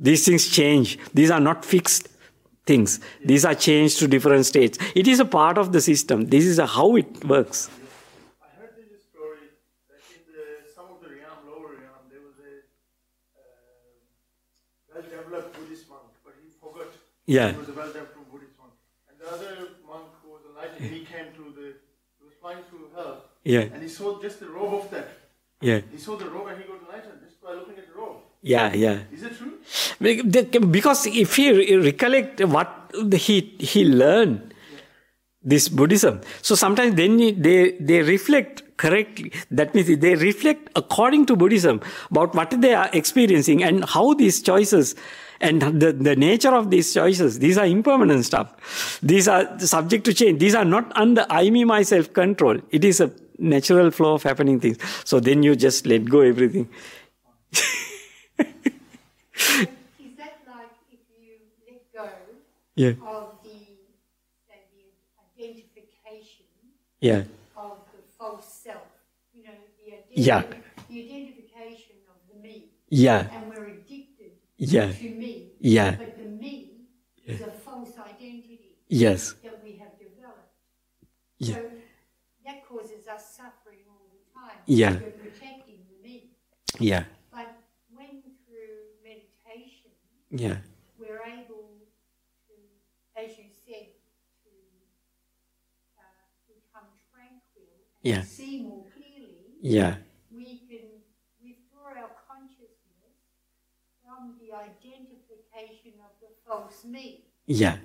[0.00, 0.98] These things change.
[1.14, 2.08] These are not fixed
[2.70, 3.00] things.
[3.30, 4.76] These are changed to different states.
[4.94, 6.18] It is a part of the system.
[6.34, 7.58] This is a, how it works.
[8.44, 9.46] I heard this story
[9.90, 10.44] that in the,
[10.76, 12.52] some of the realm, lower realm, there was a
[13.40, 16.90] uh, well-developed Buddhist monk, but he forgot
[17.26, 17.52] Yeah.
[17.52, 18.74] he was a well-developed Buddhist monk.
[19.08, 19.52] And the other
[19.90, 21.66] monk who was enlightened, he came to the,
[22.18, 23.14] he was flying through hell,
[23.54, 23.72] Yeah.
[23.72, 25.08] and he saw just the robe of that.
[25.60, 25.80] Yeah.
[25.90, 28.22] He saw the robe and he got enlightened just by looking at the robe.
[28.42, 28.72] Yeah.
[28.72, 29.00] Yeah.
[29.12, 30.70] Is it true?
[30.70, 34.54] Because if he recollect what he he learned
[35.42, 39.32] this Buddhism, so sometimes then they they reflect correctly.
[39.50, 44.40] That means they reflect according to Buddhism about what they are experiencing and how these
[44.40, 44.94] choices
[45.40, 47.38] and the, the nature of these choices.
[47.38, 48.98] These are impermanent stuff.
[49.02, 50.40] These are subject to change.
[50.40, 52.58] These are not under I me myself control.
[52.70, 54.78] It is a natural flow of happening things.
[55.04, 56.68] So then you just let go everything.
[59.38, 62.10] is that like if you let go
[62.74, 62.88] yeah.
[63.06, 63.78] of the,
[64.48, 66.46] the identification
[67.00, 67.22] yeah.
[67.56, 68.82] of the false self?
[69.32, 69.50] You know,
[69.84, 70.42] the, identi- yeah.
[70.88, 72.70] the identification of the me.
[72.88, 73.28] Yeah.
[73.32, 74.90] And we're addicted yeah.
[74.92, 75.52] to me.
[75.60, 75.96] Yeah.
[75.96, 76.70] But the me
[77.24, 77.34] yeah.
[77.34, 79.34] is a false identity yes.
[79.44, 80.54] that we have developed.
[81.38, 81.54] Yeah.
[81.54, 81.70] So
[82.44, 84.58] that causes us suffering all the time.
[84.66, 84.92] Yeah.
[84.92, 86.30] We're protecting the me.
[86.80, 87.04] Yeah.
[90.30, 90.58] Yeah.
[90.98, 91.78] we're able
[92.48, 92.54] to,
[93.16, 93.88] as you said,
[94.44, 94.50] to
[95.98, 96.02] uh,
[96.46, 97.70] become tranquil
[98.04, 98.22] and Yeah.
[98.22, 99.96] see more clearly, Yeah.
[100.30, 101.02] we can
[101.42, 103.16] withdraw our consciousness
[104.04, 107.24] from the identification of the false me.
[107.46, 107.78] Yeah.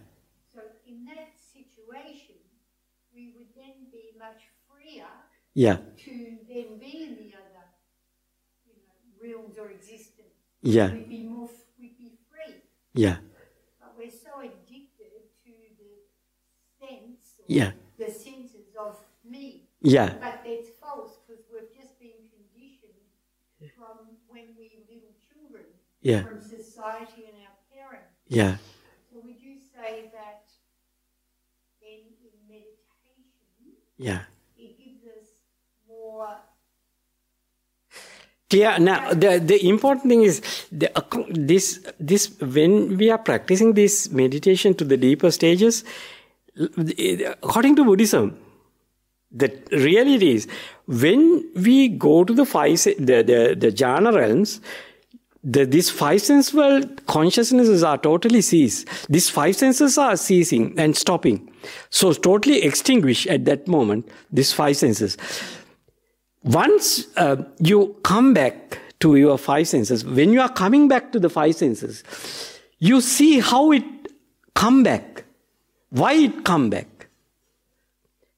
[0.54, 2.38] So in that situation,
[3.14, 5.08] we would then be much freer
[5.54, 5.78] Yeah.
[5.78, 7.66] to then be in the other,
[8.66, 8.92] you know,
[9.22, 10.34] realms or existence.
[10.62, 10.92] Yeah.
[10.94, 12.62] We'd be more, f- we'd be free.
[12.94, 13.18] Yeah.
[13.80, 17.72] But we're so addicted to the sense, Yeah.
[17.98, 19.70] the senses of me.
[19.82, 20.14] Yeah.
[20.20, 23.02] But that's false because we've just been conditioned
[23.76, 25.66] from when we were little children,
[26.02, 26.24] Yeah.
[26.24, 28.14] from society and our parents.
[28.28, 28.58] Yeah.
[29.12, 30.50] So would you say that
[31.82, 34.26] then in meditation, Yeah.
[34.58, 35.30] it gives us
[35.88, 36.38] more
[38.54, 38.78] Clear.
[38.78, 40.40] Now, the, the important thing is
[40.72, 40.92] the,
[41.32, 45.84] this, this, when we are practicing this meditation to the deeper stages,
[47.42, 48.38] according to Buddhism,
[49.32, 50.48] the reality is
[50.86, 54.62] when we go to the five, the, the, the jhana realms,
[55.44, 58.88] the, these five sense world consciousnesses are totally ceased.
[59.10, 61.52] These five senses are ceasing and stopping.
[61.90, 65.18] So totally extinguished at that moment, these five senses
[66.44, 71.20] once uh, you come back to your five senses, when you are coming back to
[71.20, 72.04] the five senses,
[72.80, 73.84] you see how it
[74.54, 75.24] come back,
[75.90, 77.08] why it come back.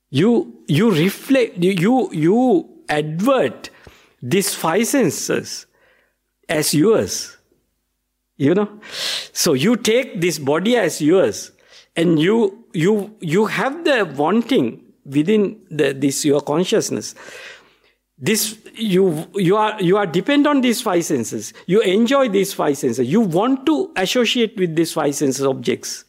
[0.10, 3.72] You you reflect, you you, advert
[4.22, 5.66] these five senses
[6.48, 7.38] as yours.
[8.38, 8.70] You know,
[9.34, 11.52] so you take this body as yours,
[11.96, 17.16] and you you you have the wanting within the, this your consciousness
[18.18, 21.54] this you you are you are depend on these five senses.
[21.66, 23.08] You enjoy these five senses.
[23.08, 26.06] You want to associate with these five senses objects.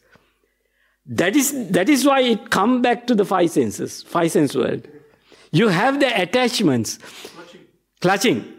[1.05, 4.87] That is that is why it come back to the five senses five sense world.
[5.51, 6.99] You have the attachments.
[7.99, 8.53] Clutching.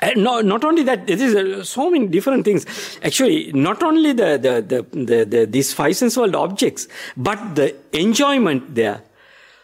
[0.00, 2.66] And no, not only that, there is uh, so many different things.
[3.02, 7.76] Actually, not only the, the, the, the, the these five sense world objects, but the
[7.92, 9.02] enjoyment there.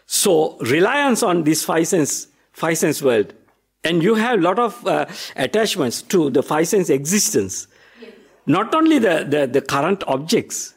[0.05, 2.28] So reliance on these five sense
[2.59, 3.33] five sense world,
[3.83, 5.05] and you have a lot of uh,
[5.35, 7.67] attachments to the five sense existence.
[8.45, 10.73] Not only the, the, the current objects,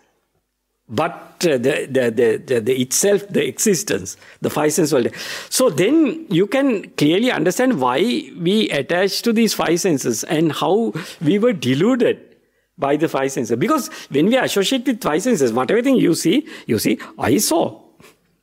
[0.88, 1.12] but
[1.44, 5.08] uh, the, the, the, the itself, the existence, the five sense world.
[5.48, 7.98] So then you can clearly understand why
[8.38, 12.20] we attach to these five senses and how we were deluded
[12.78, 13.56] by the five senses.
[13.56, 17.81] Because when we associate with five senses, whatever thing you see, you see, I saw.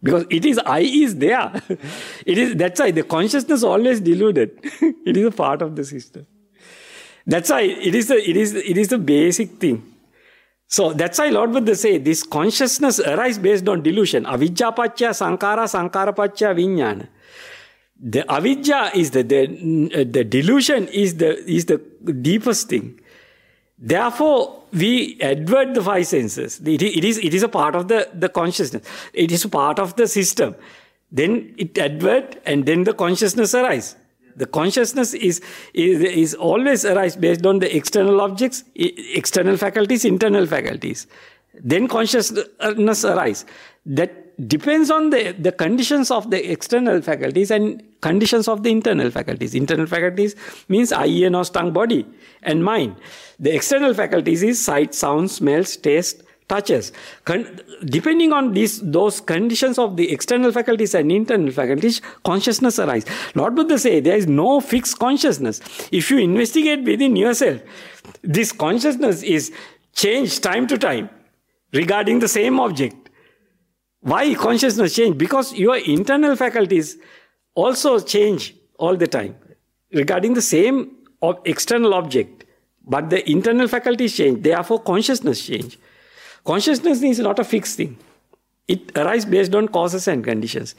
[0.02, 1.52] Because it is I is there.
[2.26, 4.60] it is that's why the consciousness always deluded.
[5.06, 6.26] it is a part of the system.
[7.28, 9.84] That's why it is the it is it is the basic thing.
[10.68, 14.26] So that's why Lord Buddha say this consciousness arises based on delusion.
[14.26, 17.08] Avijja paccha sankara, sankara paccha vijnana.
[18.00, 21.80] The avijja is the, the, the delusion is the, is the
[22.22, 23.00] deepest thing.
[23.82, 26.60] Therefore, we advert the five senses.
[26.60, 28.86] It, it, is, it is a part of the, the consciousness.
[29.14, 30.56] It is part of the system.
[31.12, 33.96] Then it advert and then the consciousness arises.
[34.36, 35.42] The consciousness is,
[35.74, 41.08] is, is always arise based on the external objects, external faculties, internal faculties.
[41.54, 43.46] Then consciousness arise.
[43.86, 49.12] That depends on the, the conditions of the external faculties and conditions of the internal
[49.12, 49.54] faculties.
[49.54, 50.36] Internal faculties
[50.70, 52.06] means eye, ear, nose, tongue, body,
[52.44, 52.96] and mind.
[53.40, 56.92] The external faculties is sight, sound, smells, taste, touches.
[57.26, 63.10] Con- depending on these those conditions of the external faculties and internal faculties, consciousness arises.
[63.36, 65.62] Lord Buddha say there is no fixed consciousness.
[65.92, 67.62] If you investigate within yourself,
[68.24, 69.52] this consciousness is
[69.94, 71.10] changed time to time
[71.74, 73.09] regarding the same object.
[74.02, 75.18] Why consciousness change?
[75.18, 76.98] Because your internal faculties
[77.54, 79.36] also change all the time
[79.94, 82.46] regarding the same ob- external object.
[82.86, 85.78] But the internal faculties change, therefore consciousness change.
[86.46, 87.98] Consciousness is not a fixed thing.
[88.68, 90.76] It arises based on causes and conditions.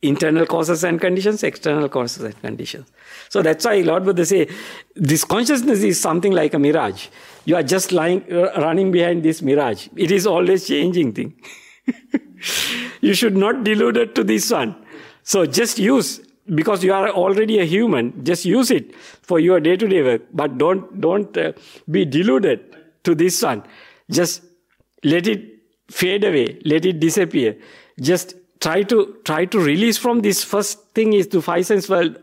[0.00, 2.86] internal causes and conditions, external causes and conditions.
[3.28, 4.48] So that's why Lord Buddha say
[4.94, 7.08] this consciousness is something like a mirage.
[7.44, 9.88] You are just lying, uh, running behind this mirage.
[9.96, 11.34] It is always changing thing.
[13.00, 14.74] you should not delude it to this one.
[15.22, 16.20] So just use
[16.54, 18.24] because you are already a human.
[18.24, 21.52] Just use it for your day-to-day work, but don't don't uh,
[21.90, 23.62] be deluded to this one.
[24.10, 24.42] Just
[25.04, 25.44] let it
[25.90, 26.58] fade away.
[26.64, 27.56] Let it disappear.
[28.00, 32.18] Just try to try to release from this first thing is the five sense world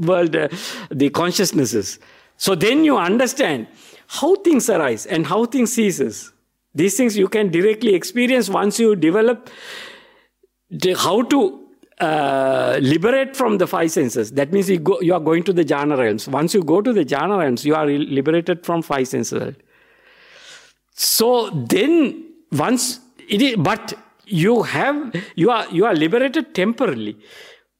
[0.00, 0.48] world uh,
[0.90, 1.98] the consciousnesses
[2.36, 3.66] so then you understand
[4.06, 6.32] how things arise and how things ceases
[6.74, 9.50] these things you can directly experience once you develop
[10.96, 11.64] how to
[12.00, 14.32] uh, liberate from the five senses.
[14.32, 16.28] That means you, go, you are going to the jhana realms.
[16.28, 19.54] Once you go to the jhana realms, you are liberated from five senses.
[20.94, 23.94] So then, once it is, but
[24.28, 27.16] you have you are you are liberated temporarily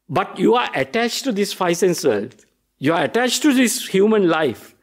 [0.08, 2.32] but you are attached to this five senses.
[2.78, 4.74] you are attached to this human life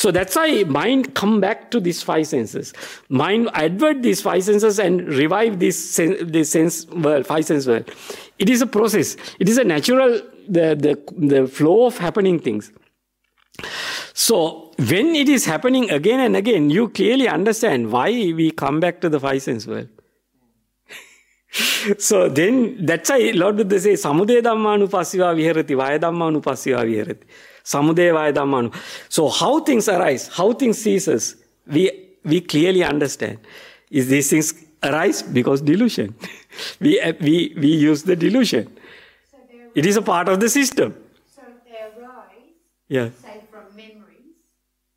[0.00, 2.72] so that's why mind come back to these five senses.
[3.10, 7.90] Mind advert these five senses and revive this sen- this sense world five sense world.
[8.38, 9.18] It is a process.
[9.38, 10.94] It is a natural the the,
[11.32, 12.72] the flow of happening things.
[14.14, 18.08] So when it is happening again and again you clearly understand why
[18.40, 19.88] we come back to the five sense world.
[21.98, 27.24] So then that's why Lord Buddha says Samude Dhammanupassiva Viharati Vaya Dhammanupassiva Viharati.
[27.72, 28.72] Samude Vaya Dhammanu.
[29.08, 31.36] So how things arise, how things ceases,
[31.66, 31.90] we
[32.24, 33.38] we clearly understand.
[33.90, 34.52] Is these things
[34.82, 36.14] arise because delusion.
[36.80, 38.64] we uh, we we use the delusion.
[39.30, 39.38] So
[39.74, 40.94] It is a part of the system.
[41.36, 42.54] So they arise,
[42.88, 43.08] Yeah.
[43.24, 44.36] say from memories,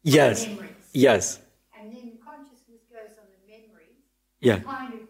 [0.04, 0.48] Yes.
[0.48, 1.40] memories, Yes.
[1.78, 4.02] and then consciousness goes on the memories,
[4.42, 4.60] Yeah.
[4.60, 5.08] kind of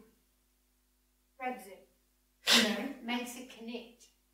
[1.38, 1.88] grabs it,
[2.58, 3.43] you know, makes it.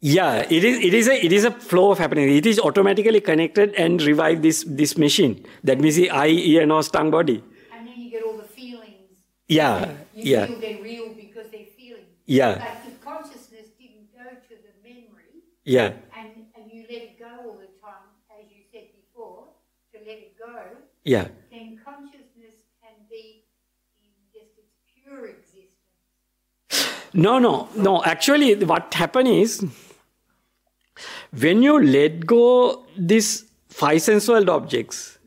[0.02, 0.80] Yeah, it is.
[0.80, 1.26] It is a.
[1.26, 2.30] It is a flow of happening.
[2.30, 5.46] It is automatically connected and revive this this machine.
[5.64, 7.44] That means the eye, ear, nose, tongue, body.
[7.76, 9.20] And then you get all the feelings.
[9.48, 12.08] Yeah, You yeah, feel they're real because they're feeling.
[12.26, 17.20] yeah, But if consciousness didn't go to the memory yeah, and, and you let it
[17.20, 19.52] go all the time, as you said before,
[19.92, 21.28] to let it go, yeah.
[21.52, 23.52] then consciousness can be
[24.00, 25.76] in just its pure existence.
[27.14, 28.04] No, no, no.
[28.04, 29.66] Actually, what happened is
[31.32, 35.20] when you let go these five sense world objects,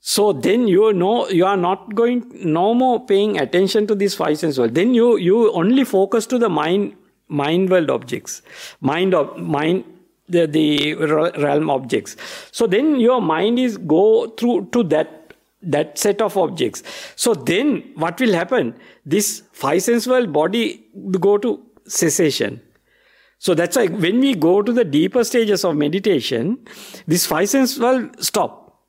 [0.00, 4.38] so then you know you are not going no more paying attention to these five
[4.38, 4.74] sense world.
[4.74, 6.94] Then you you only focus to the mind
[7.28, 8.42] mind world objects,
[8.80, 9.84] mind of mind
[10.28, 12.16] the the realm objects.
[12.52, 16.82] So then your mind is go through to that that set of objects.
[17.16, 18.74] So then what will happen?
[19.04, 20.82] This five sense world body
[21.20, 22.62] go to cessation.
[23.40, 26.58] So that's why when we go to the deeper stages of meditation,
[27.06, 28.82] this five sense world stop.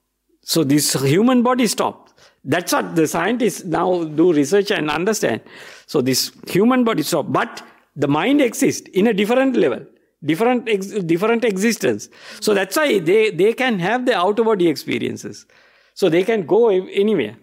[0.44, 2.14] So this human body stops.
[2.44, 5.40] That's what the scientists now do research and understand.
[5.86, 7.64] So this human body stop, but
[7.96, 9.86] the mind exists in a different level,
[10.26, 12.10] different ex- different existence.
[12.42, 15.46] So that's why they they can have the outer body experiences.
[15.94, 17.38] So they can go anywhere.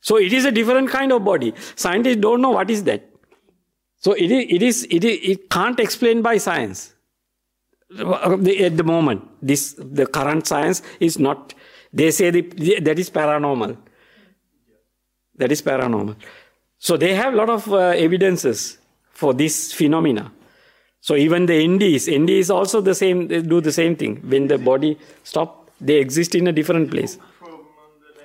[0.00, 1.52] So it is a different kind of body.
[1.74, 3.10] Scientists don't know what is that.
[4.06, 6.94] So it is, it is, it is, it can't explain by science.
[7.90, 11.54] At the moment, this, the current science is not,
[11.92, 12.42] they say the,
[12.82, 13.76] that is paranormal.
[15.34, 16.14] That is paranormal.
[16.78, 18.78] So they have a lot of uh, evidences
[19.10, 20.30] for this phenomena.
[21.00, 24.18] So even the NDs, NDs also the same, they do the same thing.
[24.18, 27.18] When the body stop, they exist in a different place.
[27.40, 27.60] From um,
[28.06, 28.22] the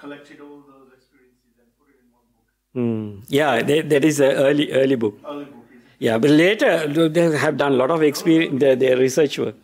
[0.00, 0.43] name
[2.76, 3.24] Mm.
[3.28, 5.18] Yeah, they, that is an early, early book.
[5.24, 8.96] Early book is Yeah, but later they have done a lot of experience, their, their
[8.96, 9.56] research work.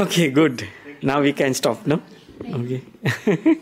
[0.00, 0.66] Okay, good.
[1.02, 2.00] Now we can stop, no?
[2.42, 2.82] Okay.